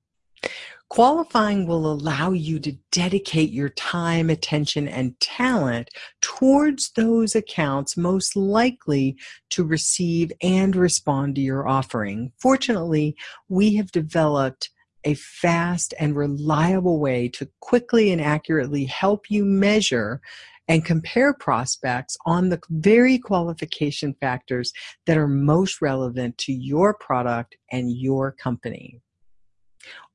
Qualifying 0.90 1.66
will 1.66 1.90
allow 1.90 2.30
you 2.30 2.60
to 2.60 2.76
dedicate 2.92 3.50
your 3.50 3.70
time, 3.70 4.30
attention, 4.30 4.86
and 4.86 5.18
talent 5.18 5.88
towards 6.20 6.92
those 6.92 7.34
accounts 7.34 7.96
most 7.96 8.36
likely 8.36 9.16
to 9.50 9.64
receive 9.64 10.30
and 10.42 10.76
respond 10.76 11.34
to 11.34 11.40
your 11.40 11.66
offering. 11.66 12.32
Fortunately, 12.38 13.16
we 13.48 13.74
have 13.74 13.90
developed 13.90 14.70
a 15.04 15.14
fast 15.14 15.94
and 15.98 16.16
reliable 16.16 17.00
way 17.00 17.28
to 17.28 17.48
quickly 17.60 18.12
and 18.12 18.20
accurately 18.20 18.84
help 18.84 19.30
you 19.30 19.44
measure 19.44 20.20
and 20.68 20.84
compare 20.84 21.34
prospects 21.34 22.16
on 22.26 22.48
the 22.48 22.60
very 22.70 23.18
qualification 23.18 24.14
factors 24.20 24.72
that 25.06 25.18
are 25.18 25.28
most 25.28 25.82
relevant 25.82 26.38
to 26.38 26.52
your 26.52 26.94
product 26.94 27.56
and 27.70 27.92
your 27.92 28.32
company. 28.32 29.00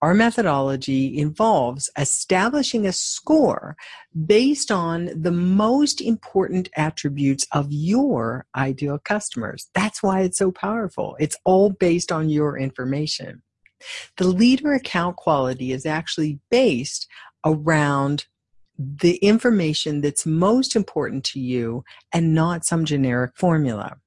Our 0.02 0.14
methodology 0.14 1.20
involves 1.20 1.90
establishing 1.98 2.88
a 2.88 2.92
score 2.92 3.76
based 4.26 4.72
on 4.72 5.12
the 5.14 5.32
most 5.32 6.02
important 6.02 6.70
attributes 6.76 7.46
of 7.52 7.68
your 7.70 8.46
ideal 8.56 8.98
customers. 8.98 9.70
That's 9.76 10.02
why 10.02 10.22
it's 10.22 10.38
so 10.38 10.52
powerful. 10.52 11.18
It's 11.20 11.38
all 11.44 11.70
based 11.70 12.12
on 12.12 12.30
your 12.30 12.58
information. 12.58 13.44
The 14.18 14.28
leader 14.28 14.74
account 14.74 15.18
quality 15.18 15.72
is 15.72 15.86
actually 15.86 16.40
based 16.50 17.08
around 17.46 18.26
the 18.80 19.18
information 19.18 20.00
that's 20.00 20.26
most 20.26 20.76
important 20.76 21.26
to 21.26 21.40
you 21.40 21.84
and 22.14 22.34
not 22.34 22.66
some 22.66 22.86
generic 22.86 23.34
formula. 23.36 23.98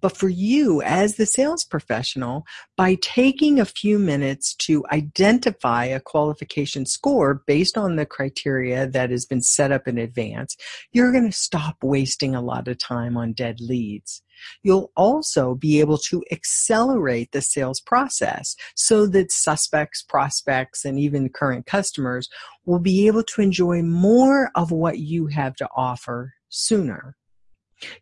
But 0.00 0.16
for 0.16 0.28
you 0.28 0.82
as 0.82 1.16
the 1.16 1.26
sales 1.26 1.64
professional, 1.64 2.44
by 2.76 2.96
taking 3.00 3.58
a 3.58 3.64
few 3.64 3.98
minutes 3.98 4.54
to 4.56 4.84
identify 4.92 5.86
a 5.86 6.00
qualification 6.00 6.86
score 6.86 7.42
based 7.46 7.76
on 7.76 7.96
the 7.96 8.06
criteria 8.06 8.86
that 8.86 9.10
has 9.10 9.24
been 9.24 9.42
set 9.42 9.72
up 9.72 9.88
in 9.88 9.98
advance, 9.98 10.56
you're 10.92 11.12
going 11.12 11.30
to 11.30 11.36
stop 11.36 11.76
wasting 11.82 12.34
a 12.34 12.42
lot 12.42 12.68
of 12.68 12.78
time 12.78 13.16
on 13.16 13.32
dead 13.32 13.60
leads. 13.60 14.22
You'll 14.62 14.90
also 14.96 15.54
be 15.54 15.80
able 15.80 15.98
to 15.98 16.22
accelerate 16.30 17.32
the 17.32 17.40
sales 17.40 17.80
process 17.80 18.56
so 18.74 19.06
that 19.08 19.32
suspects, 19.32 20.02
prospects, 20.02 20.84
and 20.84 20.98
even 20.98 21.28
current 21.28 21.66
customers 21.66 22.28
will 22.64 22.80
be 22.80 23.06
able 23.06 23.22
to 23.24 23.42
enjoy 23.42 23.82
more 23.82 24.50
of 24.54 24.70
what 24.70 24.98
you 24.98 25.26
have 25.28 25.54
to 25.56 25.68
offer 25.76 26.34
sooner. 26.48 27.16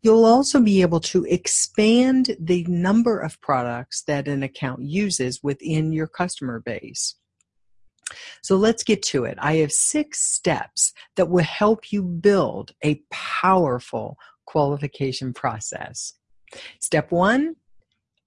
You'll 0.02 0.24
also 0.24 0.60
be 0.60 0.82
able 0.82 1.00
to 1.00 1.24
expand 1.24 2.36
the 2.38 2.64
number 2.68 3.18
of 3.18 3.40
products 3.40 4.02
that 4.04 4.28
an 4.28 4.42
account 4.42 4.82
uses 4.82 5.42
within 5.42 5.92
your 5.92 6.06
customer 6.06 6.60
base. 6.60 7.16
So 8.42 8.56
let's 8.56 8.84
get 8.84 9.02
to 9.04 9.24
it. 9.24 9.38
I 9.40 9.56
have 9.56 9.72
six 9.72 10.20
steps 10.20 10.92
that 11.16 11.30
will 11.30 11.44
help 11.44 11.92
you 11.92 12.02
build 12.02 12.72
a 12.84 13.02
powerful 13.10 14.18
qualification 14.46 15.32
process. 15.32 16.14
Step 16.80 17.10
one, 17.10 17.56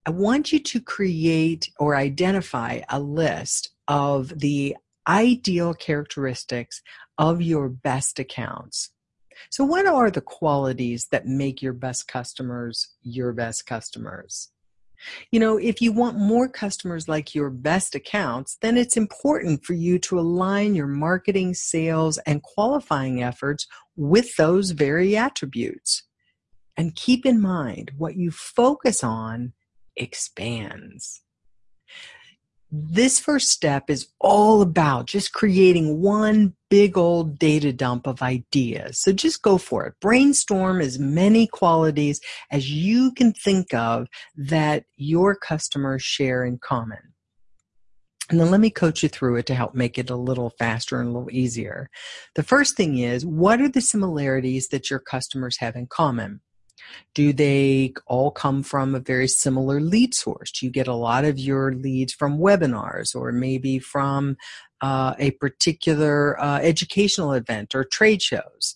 I 0.05 0.11
want 0.11 0.51
you 0.51 0.59
to 0.59 0.79
create 0.79 1.69
or 1.79 1.95
identify 1.95 2.81
a 2.89 2.99
list 2.99 3.69
of 3.87 4.39
the 4.39 4.75
ideal 5.07 5.73
characteristics 5.73 6.81
of 7.17 7.41
your 7.41 7.69
best 7.69 8.19
accounts. 8.19 8.91
So, 9.49 9.63
what 9.63 9.85
are 9.85 10.11
the 10.11 10.21
qualities 10.21 11.07
that 11.11 11.25
make 11.25 11.61
your 11.61 11.73
best 11.73 12.07
customers 12.07 12.87
your 13.01 13.33
best 13.33 13.65
customers? 13.65 14.49
You 15.31 15.39
know, 15.39 15.57
if 15.57 15.81
you 15.81 15.91
want 15.91 16.17
more 16.17 16.47
customers 16.47 17.07
like 17.07 17.35
your 17.35 17.49
best 17.49 17.95
accounts, 17.95 18.57
then 18.61 18.77
it's 18.77 18.97
important 18.97 19.65
for 19.65 19.73
you 19.73 19.99
to 19.99 20.19
align 20.19 20.73
your 20.73 20.87
marketing, 20.87 21.53
sales, 21.53 22.17
and 22.19 22.41
qualifying 22.41 23.21
efforts 23.21 23.67
with 23.95 24.35
those 24.37 24.71
very 24.71 25.17
attributes. 25.17 26.03
And 26.77 26.95
keep 26.95 27.25
in 27.25 27.41
mind 27.41 27.91
what 27.97 28.15
you 28.15 28.31
focus 28.31 29.03
on 29.03 29.53
expands. 29.95 31.21
This 32.71 33.19
first 33.19 33.49
step 33.49 33.89
is 33.89 34.07
all 34.19 34.61
about 34.61 35.05
just 35.05 35.31
creating 35.31 36.01
one 36.01 36.55
big 36.69 36.97
old 36.97 37.39
data 37.39 37.71
dump 37.71 38.05
of 38.05 38.21
ideas. 38.21 38.99
So 38.99 39.13
just 39.13 39.41
go 39.41 39.57
for 39.57 39.85
it. 39.85 39.93
Brainstorm 40.01 40.81
as 40.81 40.99
many 40.99 41.47
qualities 41.47 42.19
as 42.51 42.69
you 42.69 43.13
can 43.13 43.31
think 43.31 43.73
of 43.73 44.07
that 44.35 44.83
your 44.97 45.35
customers 45.35 46.03
share 46.03 46.43
in 46.43 46.57
common. 46.57 47.13
And 48.29 48.39
then 48.39 48.49
let 48.49 48.59
me 48.59 48.71
coach 48.71 49.03
you 49.03 49.09
through 49.09 49.37
it 49.37 49.45
to 49.45 49.55
help 49.55 49.75
make 49.75 49.97
it 49.99 50.09
a 50.09 50.15
little 50.15 50.51
faster 50.57 50.99
and 50.99 51.09
a 51.09 51.11
little 51.11 51.31
easier. 51.31 51.89
The 52.33 52.43
first 52.43 52.75
thing 52.75 52.97
is 52.97 53.25
what 53.25 53.61
are 53.61 53.69
the 53.69 53.81
similarities 53.81 54.69
that 54.69 54.89
your 54.89 54.99
customers 54.99 55.57
have 55.59 55.75
in 55.75 55.85
common? 55.87 56.41
Do 57.13 57.33
they 57.33 57.93
all 58.07 58.31
come 58.31 58.63
from 58.63 58.95
a 58.95 58.99
very 58.99 59.27
similar 59.27 59.79
lead 59.79 60.13
source? 60.13 60.51
Do 60.51 60.65
you 60.65 60.71
get 60.71 60.87
a 60.87 60.93
lot 60.93 61.25
of 61.25 61.39
your 61.39 61.73
leads 61.73 62.13
from 62.13 62.39
webinars 62.39 63.15
or 63.15 63.31
maybe 63.31 63.79
from 63.79 64.37
uh, 64.81 65.15
a 65.17 65.31
particular 65.31 66.39
uh, 66.39 66.59
educational 66.59 67.33
event 67.33 67.73
or 67.73 67.83
trade 67.83 68.21
shows? 68.21 68.75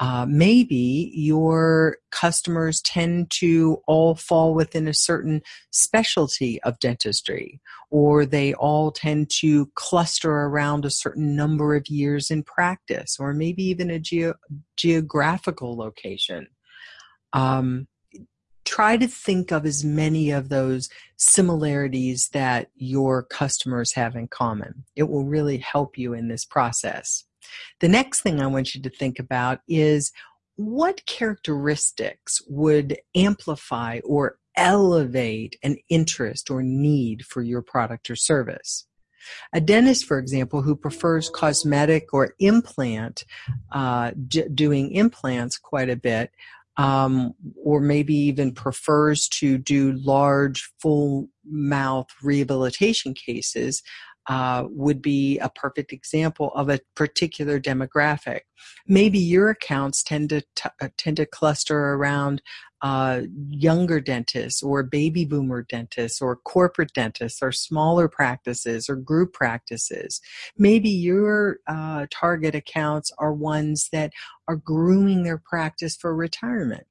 Uh, 0.00 0.24
maybe 0.28 1.10
your 1.12 1.96
customers 2.12 2.80
tend 2.82 3.28
to 3.30 3.82
all 3.88 4.14
fall 4.14 4.54
within 4.54 4.86
a 4.86 4.94
certain 4.94 5.42
specialty 5.72 6.62
of 6.62 6.78
dentistry, 6.78 7.60
or 7.90 8.24
they 8.24 8.54
all 8.54 8.92
tend 8.92 9.28
to 9.28 9.66
cluster 9.74 10.30
around 10.30 10.84
a 10.84 10.90
certain 10.90 11.34
number 11.34 11.74
of 11.74 11.88
years 11.88 12.30
in 12.30 12.44
practice, 12.44 13.16
or 13.18 13.34
maybe 13.34 13.64
even 13.64 13.90
a 13.90 13.98
ge- 13.98 14.36
geographical 14.76 15.76
location. 15.76 16.46
Um, 17.32 17.88
try 18.64 18.96
to 18.96 19.06
think 19.08 19.50
of 19.50 19.64
as 19.64 19.82
many 19.82 20.30
of 20.30 20.50
those 20.50 20.90
similarities 21.16 22.28
that 22.34 22.68
your 22.76 23.22
customers 23.22 23.92
have 23.94 24.14
in 24.14 24.28
common. 24.28 24.84
It 24.94 25.04
will 25.04 25.24
really 25.24 25.56
help 25.58 25.96
you 25.96 26.12
in 26.12 26.28
this 26.28 26.44
process. 26.44 27.24
The 27.80 27.88
next 27.88 28.20
thing 28.20 28.40
I 28.40 28.46
want 28.46 28.74
you 28.74 28.82
to 28.82 28.90
think 28.90 29.18
about 29.18 29.60
is 29.66 30.12
what 30.56 31.06
characteristics 31.06 32.42
would 32.46 32.98
amplify 33.14 34.00
or 34.04 34.38
elevate 34.56 35.56
an 35.62 35.78
interest 35.88 36.50
or 36.50 36.62
need 36.62 37.24
for 37.24 37.42
your 37.42 37.62
product 37.62 38.10
or 38.10 38.16
service. 38.16 38.86
A 39.52 39.60
dentist, 39.60 40.04
for 40.04 40.18
example, 40.18 40.62
who 40.62 40.74
prefers 40.74 41.30
cosmetic 41.30 42.12
or 42.12 42.34
implant, 42.38 43.24
uh, 43.72 44.12
d- 44.26 44.48
doing 44.54 44.92
implants 44.92 45.58
quite 45.58 45.90
a 45.90 45.96
bit, 45.96 46.30
um, 46.78 47.34
or 47.64 47.80
maybe 47.80 48.14
even 48.14 48.52
prefers 48.52 49.28
to 49.28 49.58
do 49.58 49.92
large 50.04 50.72
full 50.80 51.28
mouth 51.44 52.06
rehabilitation 52.22 53.14
cases, 53.14 53.82
uh, 54.28 54.64
would 54.68 55.00
be 55.00 55.38
a 55.38 55.48
perfect 55.48 55.92
example 55.92 56.52
of 56.54 56.68
a 56.68 56.80
particular 56.94 57.58
demographic. 57.58 58.40
Maybe 58.86 59.18
your 59.18 59.50
accounts 59.50 60.02
tend 60.02 60.28
to 60.30 60.42
t- 60.54 60.68
uh, 60.80 60.88
tend 60.96 61.16
to 61.16 61.26
cluster 61.26 61.94
around 61.94 62.42
uh, 62.82 63.22
younger 63.48 64.00
dentists 64.00 64.62
or 64.62 64.82
baby 64.82 65.24
boomer 65.24 65.62
dentists 65.62 66.20
or 66.20 66.36
corporate 66.36 66.92
dentists 66.92 67.42
or 67.42 67.50
smaller 67.50 68.06
practices 68.06 68.88
or 68.88 68.96
group 68.96 69.32
practices. 69.32 70.20
Maybe 70.56 70.90
your 70.90 71.58
uh, 71.66 72.06
target 72.10 72.54
accounts 72.54 73.10
are 73.18 73.32
ones 73.32 73.88
that 73.92 74.12
are 74.46 74.56
grooming 74.56 75.24
their 75.24 75.38
practice 75.38 75.96
for 75.96 76.14
retirement 76.14 76.86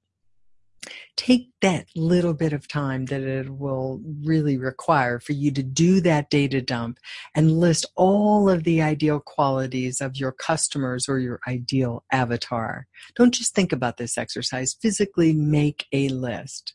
take 1.16 1.50
that 1.62 1.88
little 1.96 2.34
bit 2.34 2.54
of 2.54 2.68
time 2.68 3.06
that 3.06 3.22
it 3.22 3.50
will 3.50 4.02
really 4.24 4.58
require 4.58 5.20
for 5.20 5.34
you 5.34 5.52
to 5.52 5.64
do 5.64 6.02
that 6.02 6.30
data 6.30 6.62
dump 6.62 7.00
and 7.36 7.60
list 7.60 7.86
all 7.96 8.50
of 8.50 8.64
the 8.64 8.82
ideal 8.82 9.20
qualities 9.20 10.02
of 10.02 10.16
your 10.16 10.32
customers 10.32 11.08
or 11.10 11.20
your 11.20 11.40
ideal 11.48 12.04
avatar. 12.12 12.88
Don't 13.16 13.34
just 13.34 13.56
think 13.56 13.72
about 13.72 13.98
this 13.98 14.18
exercise, 14.18 14.76
physically 14.82 15.34
make 15.34 15.86
a 15.92 16.10
list. 16.10 16.74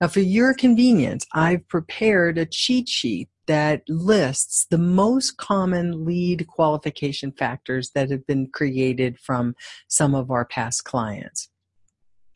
Now, 0.00 0.08
for 0.08 0.20
your 0.20 0.54
convenience, 0.54 1.26
I've 1.32 1.68
prepared 1.68 2.38
a 2.38 2.46
cheat 2.46 2.88
sheet 2.88 3.28
that 3.46 3.82
lists 3.88 4.66
the 4.70 4.78
most 4.78 5.36
common 5.36 6.04
lead 6.04 6.46
qualification 6.46 7.32
factors 7.32 7.90
that 7.94 8.10
have 8.10 8.26
been 8.26 8.48
created 8.48 9.18
from 9.18 9.54
some 9.88 10.14
of 10.14 10.30
our 10.30 10.44
past 10.44 10.84
clients. 10.84 11.49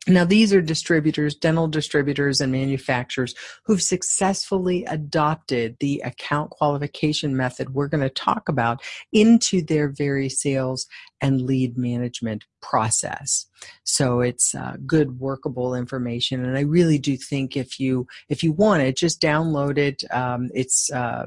Now, 0.07 0.25
these 0.25 0.53
are 0.53 0.61
distributors, 0.61 1.35
dental 1.35 1.67
distributors 1.67 2.41
and 2.41 2.53
manufacturers 2.53 3.35
who've 3.65 3.83
successfully 3.83 4.85
adopted 4.85 5.77
the 5.81 6.03
account 6.05 6.51
qualification 6.51 7.35
method 7.37 7.73
we're 7.73 7.89
going 7.89 8.03
to 8.03 8.11
talk 8.11 8.49
about 8.51 8.83
into 9.13 9.63
their 9.63 9.89
very 9.89 10.29
sales 10.29 10.87
and 11.23 11.43
lead 11.43 11.79
management 11.79 12.45
process. 12.61 13.47
So 13.85 14.21
it's 14.21 14.55
uh, 14.55 14.77
good 14.87 15.19
workable 15.19 15.75
information. 15.75 16.45
And 16.45 16.59
I 16.59 16.63
really 16.63 16.99
do 16.99 17.17
think 17.17 17.57
if 17.57 17.81
you, 17.81 18.07
if 18.29 18.43
you 18.43 18.53
want 18.53 18.83
it, 18.83 18.99
just 18.99 19.23
download 19.23 19.79
it. 19.79 20.05
Um, 20.13 20.51
it's, 20.53 20.91
uh, 20.93 21.27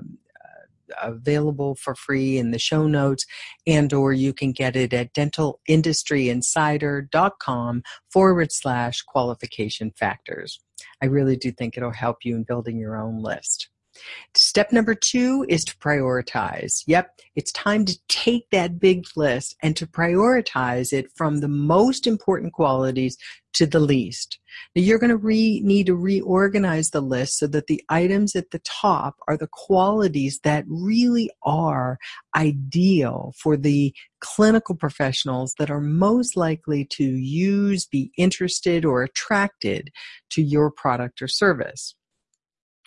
available 1.02 1.76
for 1.76 1.95
free 1.95 2.38
in 2.38 2.52
the 2.52 2.60
show 2.60 2.86
notes 2.88 3.26
and 3.65 3.91
or 3.93 4.13
you 4.13 4.34
can 4.34 4.52
get 4.52 4.76
it 4.76 4.93
at 4.93 5.13
dentalindustryinsider.com 5.13 7.84
forward 8.12 8.52
slash 8.52 9.02
qualification 9.02 9.91
factors. 9.97 10.60
I 11.02 11.08
really 11.08 11.36
do 11.36 11.52
think 11.52 11.78
it'll 11.78 11.91
help 11.91 12.17
you 12.23 12.36
in 12.36 12.43
building 12.43 12.78
your 12.78 12.97
own 12.97 13.21
list. 13.21 13.69
Step 14.36 14.72
number 14.72 14.96
two 14.96 15.46
is 15.50 15.64
to 15.66 15.76
prioritize. 15.78 16.84
Yep, 16.88 17.20
it's 17.36 17.52
time 17.52 17.86
to 17.86 17.98
take 18.08 18.50
that 18.52 18.80
big 18.80 19.06
list 19.16 19.56
and 19.62 19.76
to 19.76 19.88
prioritize 19.88 20.94
it 20.94 21.12
from 21.16 21.38
the 21.38 21.48
most 21.48 22.08
important 22.08 22.54
qualities 22.54 23.18
to 23.54 23.66
the 23.66 23.80
least. 23.80 24.40
Now 24.76 24.84
you're 24.84 25.00
going 25.00 25.10
to 25.10 25.18
re- 25.18 25.62
need 25.62 25.88
to 25.88 25.96
reorganize 25.96 26.92
the 26.92 27.02
list 27.02 27.38
so 27.38 27.48
that 27.48 27.68
the 27.68 27.84
items 27.90 28.36
at 28.36 28.52
the 28.52 28.60
top 28.60 29.16
are 29.28 29.38
the 29.38 29.50
qualities 29.52 30.40
that 30.44 30.64
really 30.68 31.32
are 31.44 31.98
ideal 32.36 33.34
for 33.42 33.58
the 33.58 33.94
clinical 34.20 34.76
professionals 34.76 35.56
that 35.58 35.72
are 35.72 35.82
most 35.82 36.38
likely 36.38 36.86
to 36.86 37.04
use, 37.04 37.86
be 37.86 38.12
interested, 38.18 38.86
or 38.86 39.02
attracted 39.02 39.90
to 40.30 40.42
your 40.42 40.70
product 40.70 41.22
or 41.22 41.28
service. 41.28 41.96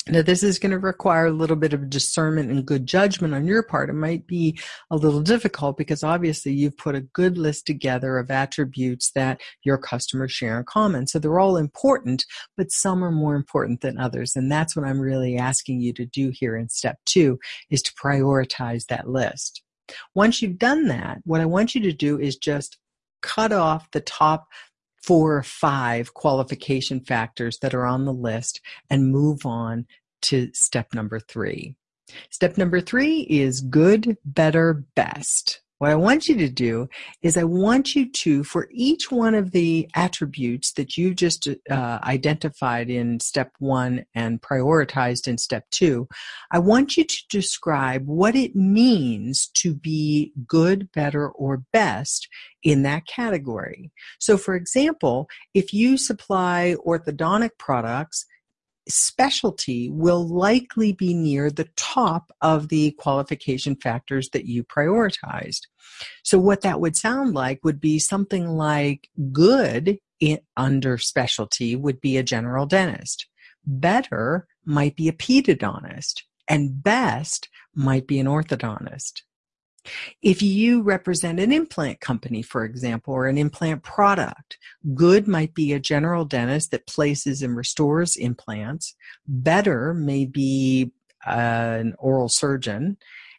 Now, 0.08 0.22
this 0.22 0.42
is 0.42 0.58
going 0.58 0.72
to 0.72 0.78
require 0.78 1.26
a 1.26 1.32
little 1.32 1.56
bit 1.56 1.74
of 1.74 1.90
discernment 1.90 2.50
and 2.50 2.64
good 2.64 2.86
judgment 2.86 3.34
on 3.34 3.44
your 3.44 3.62
part. 3.62 3.90
It 3.90 3.94
might 3.94 4.26
be 4.26 4.58
a 4.90 4.96
little 4.96 5.20
difficult 5.20 5.76
because 5.76 6.02
obviously 6.02 6.52
you've 6.52 6.76
put 6.78 6.94
a 6.94 7.02
good 7.02 7.36
list 7.36 7.66
together 7.66 8.16
of 8.16 8.30
attributes 8.30 9.10
that 9.12 9.42
your 9.62 9.76
customers 9.76 10.32
share 10.32 10.58
in 10.58 10.64
common. 10.64 11.06
So 11.06 11.18
they're 11.18 11.38
all 11.38 11.58
important, 11.58 12.24
but 12.56 12.72
some 12.72 13.04
are 13.04 13.12
more 13.12 13.34
important 13.34 13.82
than 13.82 13.98
others. 13.98 14.36
And 14.36 14.50
that's 14.50 14.74
what 14.74 14.86
I'm 14.86 15.00
really 15.00 15.36
asking 15.36 15.82
you 15.82 15.92
to 15.92 16.06
do 16.06 16.30
here 16.30 16.56
in 16.56 16.70
step 16.70 16.96
two 17.04 17.38
is 17.68 17.82
to 17.82 17.92
prioritize 17.92 18.86
that 18.86 19.08
list. 19.08 19.62
Once 20.14 20.40
you've 20.40 20.58
done 20.58 20.88
that, 20.88 21.18
what 21.24 21.42
I 21.42 21.46
want 21.46 21.74
you 21.74 21.82
to 21.82 21.92
do 21.92 22.18
is 22.18 22.36
just 22.36 22.78
cut 23.22 23.52
off 23.52 23.90
the 23.90 24.00
top 24.00 24.46
four 25.02 25.36
or 25.36 25.42
five 25.42 26.14
qualification 26.14 27.00
factors 27.00 27.58
that 27.58 27.74
are 27.74 27.86
on 27.86 28.04
the 28.04 28.12
list 28.12 28.60
and 28.88 29.10
move 29.10 29.46
on 29.46 29.86
to 30.22 30.50
step 30.52 30.92
number 30.94 31.18
three. 31.18 31.74
Step 32.30 32.58
number 32.58 32.80
three 32.80 33.20
is 33.20 33.60
good, 33.60 34.16
better, 34.24 34.84
best. 34.94 35.62
What 35.80 35.90
I 35.90 35.94
want 35.94 36.28
you 36.28 36.36
to 36.36 36.50
do 36.50 36.90
is 37.22 37.38
I 37.38 37.44
want 37.44 37.96
you 37.96 38.12
to, 38.12 38.44
for 38.44 38.68
each 38.70 39.10
one 39.10 39.34
of 39.34 39.52
the 39.52 39.88
attributes 39.94 40.72
that 40.74 40.98
you 40.98 41.14
just 41.14 41.48
uh, 41.48 41.98
identified 42.02 42.90
in 42.90 43.18
step 43.18 43.52
one 43.60 44.04
and 44.14 44.42
prioritized 44.42 45.26
in 45.26 45.38
step 45.38 45.64
two, 45.70 46.06
I 46.50 46.58
want 46.58 46.98
you 46.98 47.04
to 47.04 47.16
describe 47.30 48.06
what 48.06 48.36
it 48.36 48.54
means 48.54 49.46
to 49.54 49.72
be 49.74 50.34
good, 50.46 50.92
better, 50.92 51.30
or 51.30 51.62
best 51.72 52.28
in 52.62 52.82
that 52.82 53.06
category. 53.06 53.90
So, 54.18 54.36
for 54.36 54.54
example, 54.54 55.30
if 55.54 55.72
you 55.72 55.96
supply 55.96 56.76
orthodontic 56.86 57.52
products, 57.58 58.26
specialty 58.90 59.88
will 59.90 60.26
likely 60.26 60.92
be 60.92 61.14
near 61.14 61.50
the 61.50 61.68
top 61.76 62.32
of 62.40 62.68
the 62.68 62.92
qualification 62.92 63.76
factors 63.76 64.30
that 64.30 64.46
you 64.46 64.64
prioritized. 64.64 65.62
So, 66.22 66.38
what 66.38 66.62
that 66.62 66.80
would 66.80 66.96
sound 66.96 67.34
like 67.34 67.64
would 67.64 67.80
be 67.80 67.98
something 67.98 68.48
like 68.48 69.08
good 69.32 69.98
in, 70.20 70.38
under 70.56 70.98
specialty 70.98 71.76
would 71.76 72.00
be 72.00 72.16
a 72.16 72.22
general 72.22 72.66
dentist, 72.66 73.26
better 73.64 74.46
might 74.64 74.96
be 74.96 75.08
a 75.08 75.12
pedodontist, 75.12 76.22
and 76.48 76.82
best 76.82 77.48
might 77.74 78.06
be 78.06 78.18
an 78.18 78.26
orthodontist. 78.26 79.22
If 80.22 80.42
you 80.42 80.82
represent 80.82 81.40
an 81.40 81.52
implant 81.52 82.00
company, 82.00 82.42
for 82.42 82.64
example, 82.64 83.14
or 83.14 83.26
an 83.26 83.38
implant 83.38 83.82
product, 83.82 84.58
good 84.94 85.26
might 85.26 85.54
be 85.54 85.72
a 85.72 85.80
general 85.80 86.24
dentist 86.24 86.70
that 86.70 86.86
places 86.86 87.42
and 87.42 87.56
restores 87.56 88.16
implants. 88.16 88.94
Better 89.26 89.94
may 89.94 90.26
be 90.26 90.92
uh, 91.26 91.78
an 91.80 91.94
oral 91.98 92.28
surgeon. 92.28 92.96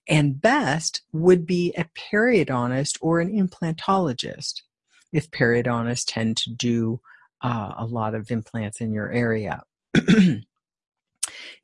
And 0.07 0.41
best 0.41 1.03
would 1.13 1.45
be 1.45 1.73
a 1.77 1.85
periodontist 1.95 2.97
or 3.01 3.19
an 3.19 3.31
implantologist 3.31 4.61
if 5.13 5.29
periodontists 5.31 6.05
tend 6.07 6.37
to 6.37 6.49
do 6.51 7.01
uh, 7.41 7.73
a 7.77 7.85
lot 7.85 8.15
of 8.15 8.31
implants 8.31 8.81
in 8.81 8.91
your 8.91 9.11
area. 9.11 9.63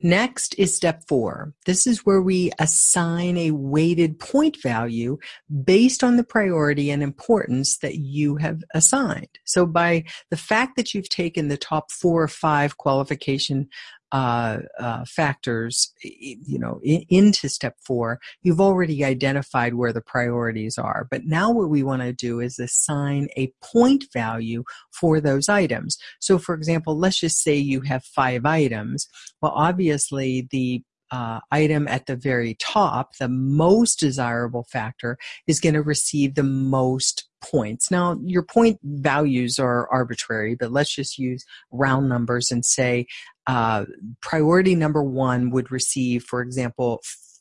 Next 0.02 0.54
is 0.58 0.74
step 0.74 1.02
four. 1.08 1.52
This 1.66 1.86
is 1.86 2.06
where 2.06 2.22
we 2.22 2.50
assign 2.58 3.36
a 3.36 3.50
weighted 3.50 4.18
point 4.18 4.60
value 4.62 5.18
based 5.64 6.04
on 6.04 6.16
the 6.16 6.24
priority 6.24 6.90
and 6.90 7.02
importance 7.02 7.78
that 7.78 7.96
you 7.96 8.36
have 8.36 8.62
assigned. 8.74 9.38
So 9.44 9.66
by 9.66 10.04
the 10.30 10.36
fact 10.36 10.76
that 10.76 10.94
you've 10.94 11.08
taken 11.08 11.48
the 11.48 11.56
top 11.56 11.90
four 11.90 12.22
or 12.22 12.28
five 12.28 12.76
qualification 12.76 13.68
uh, 14.12 14.58
uh, 14.78 15.04
factors, 15.06 15.92
you 16.02 16.58
know, 16.58 16.80
in, 16.82 17.04
into 17.08 17.48
step 17.48 17.76
four, 17.84 18.18
you've 18.42 18.60
already 18.60 19.04
identified 19.04 19.74
where 19.74 19.92
the 19.92 20.00
priorities 20.00 20.78
are. 20.78 21.06
But 21.10 21.24
now 21.24 21.50
what 21.50 21.68
we 21.68 21.82
want 21.82 22.02
to 22.02 22.12
do 22.12 22.40
is 22.40 22.58
assign 22.58 23.28
a 23.36 23.52
point 23.62 24.04
value 24.12 24.64
for 24.92 25.20
those 25.20 25.48
items. 25.48 25.98
So, 26.20 26.38
for 26.38 26.54
example, 26.54 26.98
let's 26.98 27.20
just 27.20 27.42
say 27.42 27.56
you 27.56 27.82
have 27.82 28.04
five 28.04 28.46
items. 28.46 29.06
Well, 29.42 29.52
obviously, 29.54 30.48
the 30.50 30.82
uh, 31.10 31.40
item 31.50 31.88
at 31.88 32.06
the 32.06 32.16
very 32.16 32.54
top, 32.54 33.16
the 33.18 33.28
most 33.28 33.98
desirable 33.98 34.66
factor, 34.70 35.18
is 35.46 35.60
going 35.60 35.74
to 35.74 35.82
receive 35.82 36.34
the 36.34 36.42
most 36.42 37.28
points. 37.40 37.90
Now, 37.90 38.18
your 38.24 38.42
point 38.42 38.78
values 38.82 39.58
are 39.58 39.88
arbitrary, 39.90 40.54
but 40.54 40.72
let's 40.72 40.94
just 40.94 41.18
use 41.18 41.44
round 41.70 42.08
numbers 42.08 42.50
and 42.50 42.64
say 42.64 43.06
uh, 43.46 43.84
priority 44.20 44.74
number 44.74 45.02
one 45.02 45.50
would 45.50 45.70
receive, 45.70 46.24
for 46.24 46.42
example, 46.42 47.00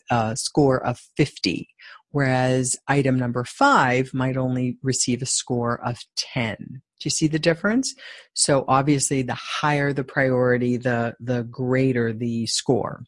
a 0.09 0.35
score 0.37 0.83
of 0.85 0.99
50, 1.17 1.67
whereas 2.11 2.75
item 2.87 3.17
number 3.17 3.43
five 3.43 4.13
might 4.13 4.37
only 4.37 4.77
receive 4.81 5.21
a 5.21 5.25
score 5.25 5.83
of 5.85 5.99
10. 6.15 6.55
Do 6.59 7.05
you 7.05 7.11
see 7.11 7.27
the 7.27 7.39
difference? 7.39 7.93
So 8.33 8.65
obviously, 8.67 9.21
the 9.21 9.35
higher 9.35 9.93
the 9.93 10.03
priority, 10.03 10.77
the 10.77 11.15
the 11.19 11.43
greater 11.43 12.11
the 12.11 12.47
score. 12.47 13.03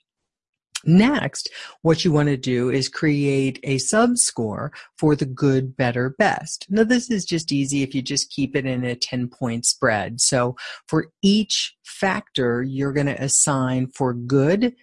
Next, 0.85 1.49
what 1.81 2.05
you 2.05 2.11
want 2.11 2.29
to 2.29 2.37
do 2.37 2.69
is 2.69 2.87
create 2.87 3.59
a 3.63 3.77
sub-score 3.79 4.71
for 4.97 5.15
the 5.15 5.25
good, 5.25 5.75
better, 5.75 6.11
best. 6.11 6.65
Now, 6.69 6.83
this 6.83 7.11
is 7.11 7.25
just 7.25 7.51
easy 7.51 7.83
if 7.83 7.93
you 7.93 8.01
just 8.01 8.31
keep 8.31 8.55
it 8.55 8.65
in 8.65 8.85
a 8.85 8.95
10-point 8.95 9.65
spread. 9.65 10.21
So 10.21 10.55
for 10.87 11.07
each 11.21 11.75
factor, 11.83 12.61
you're 12.61 12.93
going 12.93 13.07
to 13.07 13.21
assign 13.21 13.87
for 13.87 14.13
good, 14.13 14.73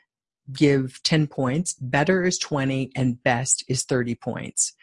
give 0.52 1.02
10 1.02 1.28
points, 1.28 1.74
better 1.74 2.24
is 2.24 2.38
20, 2.38 2.92
and 2.94 3.22
best 3.22 3.64
is 3.68 3.84
30 3.84 4.14
points. 4.16 4.74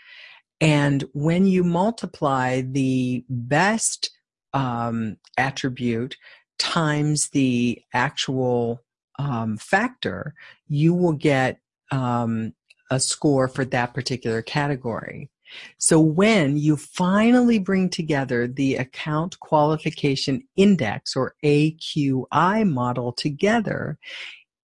And 0.60 1.04
when 1.14 1.46
you 1.46 1.64
multiply 1.64 2.62
the 2.62 3.24
best 3.30 4.12
um, 4.54 5.18
attribute 5.38 6.16
times 6.58 7.30
the 7.30 7.82
actual 7.94 8.82
um, 9.20 9.58
factor, 9.58 10.34
you 10.68 10.94
will 10.94 11.14
get 11.14 11.60
um, 11.92 12.54
a 12.90 13.00
score 13.00 13.48
for 13.48 13.66
that 13.66 13.94
particular 13.94 14.42
category. 14.42 15.30
So 15.78 16.00
when 16.00 16.58
you 16.58 16.78
finally 16.78 17.60
bring 17.60 17.90
together 17.90 18.48
the 18.48 18.76
account 18.76 19.40
qualification 19.40 20.48
index 20.56 21.16
or 21.16 21.36
AQI 21.44 22.68
model 22.68 23.12
together, 23.12 24.00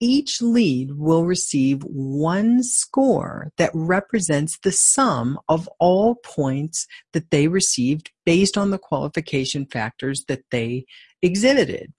each 0.00 0.40
lead 0.40 0.92
will 0.92 1.26
receive 1.26 1.82
one 1.82 2.62
score 2.62 3.52
that 3.58 3.70
represents 3.74 4.58
the 4.58 4.72
sum 4.72 5.38
of 5.48 5.68
all 5.78 6.14
points 6.16 6.86
that 7.12 7.30
they 7.30 7.48
received 7.48 8.10
based 8.24 8.56
on 8.56 8.70
the 8.70 8.78
qualification 8.78 9.66
factors 9.66 10.24
that 10.26 10.42
they 10.50 10.86
exhibited. 11.20 11.92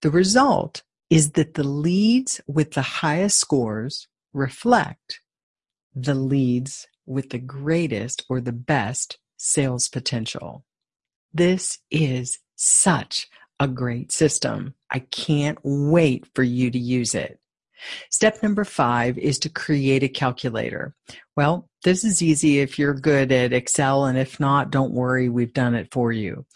The 0.00 0.10
result 0.10 0.82
is 1.10 1.32
that 1.32 1.54
the 1.54 1.66
leads 1.66 2.40
with 2.46 2.72
the 2.72 2.82
highest 2.82 3.38
scores 3.38 4.08
reflect 4.32 5.20
the 5.94 6.14
leads 6.14 6.88
with 7.06 7.30
the 7.30 7.38
greatest 7.38 8.24
or 8.28 8.40
the 8.40 8.52
best 8.52 9.18
sales 9.36 9.88
potential. 9.88 10.64
This 11.32 11.78
is 11.90 12.38
such 12.56 13.28
a 13.60 13.68
great 13.68 14.12
system. 14.12 14.74
I 14.90 14.98
can't 14.98 15.58
wait 15.62 16.26
for 16.34 16.42
you 16.42 16.70
to 16.70 16.78
use 16.78 17.14
it. 17.14 17.38
Step 18.10 18.42
number 18.42 18.64
five 18.64 19.18
is 19.18 19.38
to 19.38 19.48
create 19.48 20.02
a 20.02 20.08
calculator. 20.08 20.94
Well, 21.36 21.68
this 21.84 22.04
is 22.04 22.22
easy 22.22 22.58
if 22.58 22.78
you're 22.78 22.94
good 22.94 23.30
at 23.30 23.52
Excel, 23.52 24.06
and 24.06 24.18
if 24.18 24.40
not, 24.40 24.70
don't 24.70 24.92
worry, 24.92 25.28
we've 25.28 25.52
done 25.52 25.74
it 25.74 25.92
for 25.92 26.10
you 26.10 26.46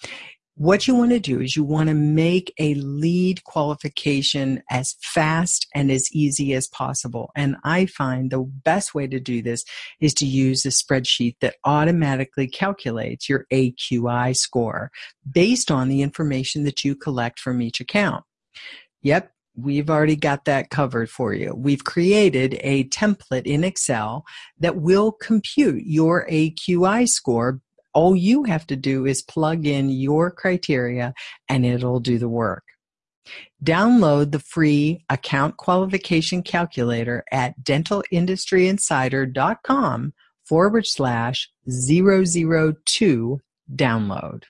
what 0.57 0.87
you 0.87 0.95
want 0.95 1.11
to 1.11 1.21
do 1.21 1.41
is 1.41 1.57
you 1.57 1.65
want 1.65 1.89
to 1.89 1.95
make 1.95 2.53
a 2.59 2.75
lead 2.75 3.43
qualification 3.45 4.63
as 4.71 4.97
fast 5.01 5.67
and 5.75 5.91
as 5.91 6.13
easy 6.13 6.53
as 6.55 6.69
possible. 6.69 7.31
And 7.35 7.57
I 7.65 7.87
find 7.87 8.31
the 8.31 8.43
best 8.43 8.95
way 8.95 9.07
to 9.07 9.19
do 9.19 9.43
this 9.43 9.65
is 10.01 10.13
to 10.15 10.27
use 10.27 10.67
a 10.67 10.69
spreadsheet 10.69 11.37
that 11.41 11.57
automatically 11.65 12.47
calculates 12.47 13.29
your 13.29 13.47
AQI 13.53 14.37
score 14.37 14.91
based 15.31 15.71
on 15.71 15.89
the 15.89 16.03
information 16.03 16.65
that 16.65 16.85
you 16.85 16.95
collect 16.95 17.39
from 17.39 17.63
each 17.63 17.81
account. 17.81 18.25
Yep, 19.03 19.33
we've 19.57 19.89
already 19.89 20.17
got 20.17 20.45
that 20.45 20.71
covered 20.71 21.11
for 21.11 21.33
you. 21.33 21.55
We've 21.55 21.85
created 21.85 22.59
a 22.61 22.85
template 22.85 23.47
in 23.47 23.65
Excel 23.65 24.25
that 24.59 24.77
will 24.77 25.13
compute 25.13 25.85
your 25.87 26.27
AQI 26.29 27.09
score 27.09 27.61
all 27.93 28.17
you 28.17 28.45
have 28.45 28.67
to 28.69 28.77
do 28.77 29.05
is 29.07 29.23
plug 29.23 29.67
in 29.67 29.91
your 29.91 30.31
criteria 30.31 31.13
and 31.49 31.67
it'll 31.67 32.01
do 32.01 32.19
the 32.19 32.29
work. 32.29 32.65
Download 33.63 34.33
the 34.33 34.41
free 34.41 35.05
account 35.09 35.57
qualification 35.57 36.43
calculator 36.43 37.25
at 37.31 37.55
dentalindustryinsider.com 37.63 40.13
forward 40.45 40.87
slash 40.87 41.49
002 41.69 43.41
download. 43.75 44.43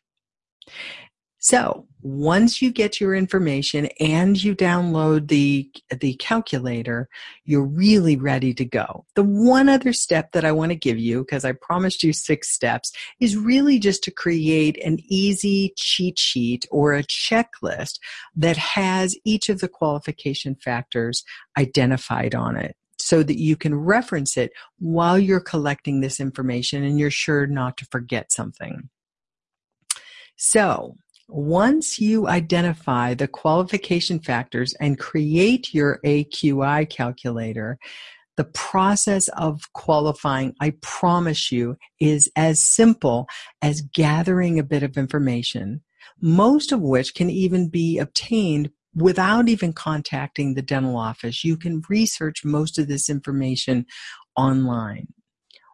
So 1.38 1.86
once 2.02 2.62
you 2.62 2.70
get 2.70 3.00
your 3.00 3.14
information 3.14 3.86
and 3.98 4.42
you 4.42 4.54
download 4.54 5.28
the 5.28 5.70
the 6.00 6.14
calculator, 6.14 7.08
you're 7.44 7.64
really 7.64 8.16
ready 8.16 8.54
to 8.54 8.64
go. 8.64 9.04
The 9.14 9.22
one 9.22 9.68
other 9.68 9.92
step 9.92 10.32
that 10.32 10.44
I 10.44 10.52
want 10.52 10.70
to 10.70 10.76
give 10.76 10.98
you 10.98 11.20
because 11.20 11.44
I 11.44 11.52
promised 11.52 12.02
you 12.02 12.12
6 12.12 12.48
steps 12.48 12.92
is 13.20 13.36
really 13.36 13.78
just 13.78 14.02
to 14.04 14.10
create 14.10 14.82
an 14.84 14.98
easy 15.08 15.74
cheat 15.76 16.18
sheet 16.18 16.66
or 16.70 16.94
a 16.94 17.02
checklist 17.04 17.98
that 18.36 18.56
has 18.56 19.16
each 19.24 19.48
of 19.48 19.60
the 19.60 19.68
qualification 19.68 20.54
factors 20.54 21.24
identified 21.58 22.34
on 22.34 22.56
it 22.56 22.76
so 22.98 23.22
that 23.22 23.38
you 23.38 23.56
can 23.56 23.74
reference 23.74 24.36
it 24.36 24.52
while 24.78 25.18
you're 25.18 25.40
collecting 25.40 26.00
this 26.00 26.20
information 26.20 26.84
and 26.84 26.98
you're 26.98 27.10
sure 27.10 27.46
not 27.46 27.76
to 27.78 27.86
forget 27.86 28.30
something. 28.30 28.88
So, 30.36 30.96
once 31.32 31.98
you 31.98 32.28
identify 32.28 33.14
the 33.14 33.28
qualification 33.28 34.18
factors 34.18 34.74
and 34.80 34.98
create 34.98 35.72
your 35.72 36.00
AQI 36.04 36.88
calculator, 36.88 37.78
the 38.36 38.44
process 38.44 39.28
of 39.28 39.60
qualifying, 39.74 40.54
I 40.60 40.74
promise 40.80 41.52
you, 41.52 41.76
is 42.00 42.30
as 42.36 42.60
simple 42.60 43.28
as 43.60 43.82
gathering 43.82 44.58
a 44.58 44.64
bit 44.64 44.82
of 44.82 44.96
information, 44.96 45.82
most 46.20 46.72
of 46.72 46.80
which 46.80 47.14
can 47.14 47.28
even 47.30 47.68
be 47.68 47.98
obtained 47.98 48.70
without 48.94 49.48
even 49.48 49.72
contacting 49.72 50.54
the 50.54 50.62
dental 50.62 50.96
office. 50.96 51.44
You 51.44 51.56
can 51.56 51.82
research 51.88 52.44
most 52.44 52.78
of 52.78 52.88
this 52.88 53.08
information 53.08 53.86
online. 54.36 55.08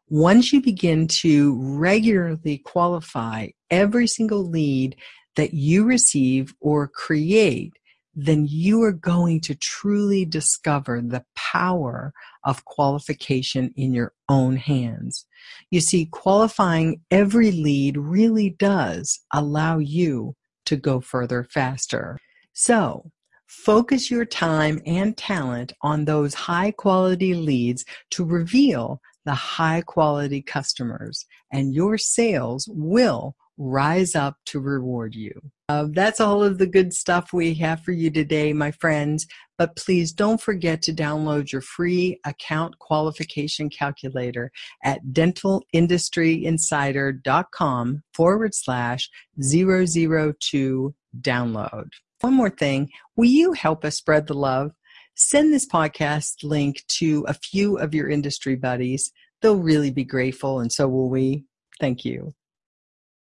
Once 0.08 0.52
you 0.52 0.60
begin 0.60 1.08
to 1.08 1.58
regularly 1.60 2.58
qualify 2.58 3.48
every 3.70 4.06
single 4.06 4.44
lead 4.44 4.96
that 5.36 5.54
you 5.54 5.84
receive 5.84 6.54
or 6.60 6.88
create, 6.88 7.72
then 8.14 8.46
you 8.48 8.82
are 8.82 8.92
going 8.92 9.40
to 9.42 9.54
truly 9.54 10.24
discover 10.24 11.02
the 11.02 11.24
power 11.34 12.12
of 12.44 12.64
qualification 12.64 13.72
in 13.76 13.92
your 13.92 14.12
own 14.28 14.56
hands. 14.56 15.26
You 15.70 15.80
see, 15.80 16.06
qualifying 16.06 17.02
every 17.10 17.52
lead 17.52 17.98
really 17.98 18.50
does 18.58 19.20
allow 19.32 19.78
you 19.78 20.34
to 20.64 20.76
go 20.76 21.00
further 21.00 21.44
faster. 21.44 22.18
So, 22.54 23.10
focus 23.46 24.10
your 24.10 24.24
time 24.24 24.80
and 24.86 25.16
talent 25.16 25.72
on 25.82 26.04
those 26.04 26.34
high 26.34 26.72
quality 26.72 27.34
leads 27.34 27.84
to 28.10 28.24
reveal 28.24 29.00
the 29.26 29.34
high 29.34 29.82
quality 29.82 30.40
customers, 30.40 31.26
and 31.52 31.74
your 31.74 31.98
sales 31.98 32.66
will 32.70 33.36
rise 33.58 34.14
up 34.14 34.36
to 34.46 34.60
reward 34.60 35.14
you. 35.14 35.32
Uh, 35.68 35.86
that's 35.90 36.20
all 36.20 36.44
of 36.44 36.58
the 36.58 36.66
good 36.66 36.92
stuff 36.92 37.32
we 37.32 37.54
have 37.54 37.82
for 37.82 37.92
you 37.92 38.10
today, 38.10 38.52
my 38.52 38.70
friends. 38.70 39.26
But 39.58 39.74
please 39.74 40.12
don't 40.12 40.40
forget 40.40 40.82
to 40.82 40.92
download 40.92 41.50
your 41.50 41.62
free 41.62 42.20
account 42.24 42.78
qualification 42.78 43.70
calculator 43.70 44.52
at 44.84 45.00
dentalindustryinsider.com 45.12 48.02
forward 48.14 48.54
slash 48.54 49.10
002 49.40 50.94
download. 51.20 51.88
One 52.20 52.34
more 52.34 52.50
thing, 52.50 52.90
will 53.16 53.26
you 53.26 53.52
help 53.52 53.84
us 53.84 53.96
spread 53.96 54.26
the 54.26 54.34
love? 54.34 54.72
Send 55.16 55.52
this 55.52 55.66
podcast 55.66 56.44
link 56.44 56.84
to 56.88 57.24
a 57.26 57.34
few 57.34 57.78
of 57.78 57.94
your 57.94 58.10
industry 58.10 58.54
buddies. 58.54 59.12
They'll 59.40 59.56
really 59.56 59.90
be 59.90 60.04
grateful, 60.04 60.60
and 60.60 60.70
so 60.70 60.86
will 60.88 61.08
we. 61.08 61.46
Thank 61.80 62.04
you. 62.04 62.34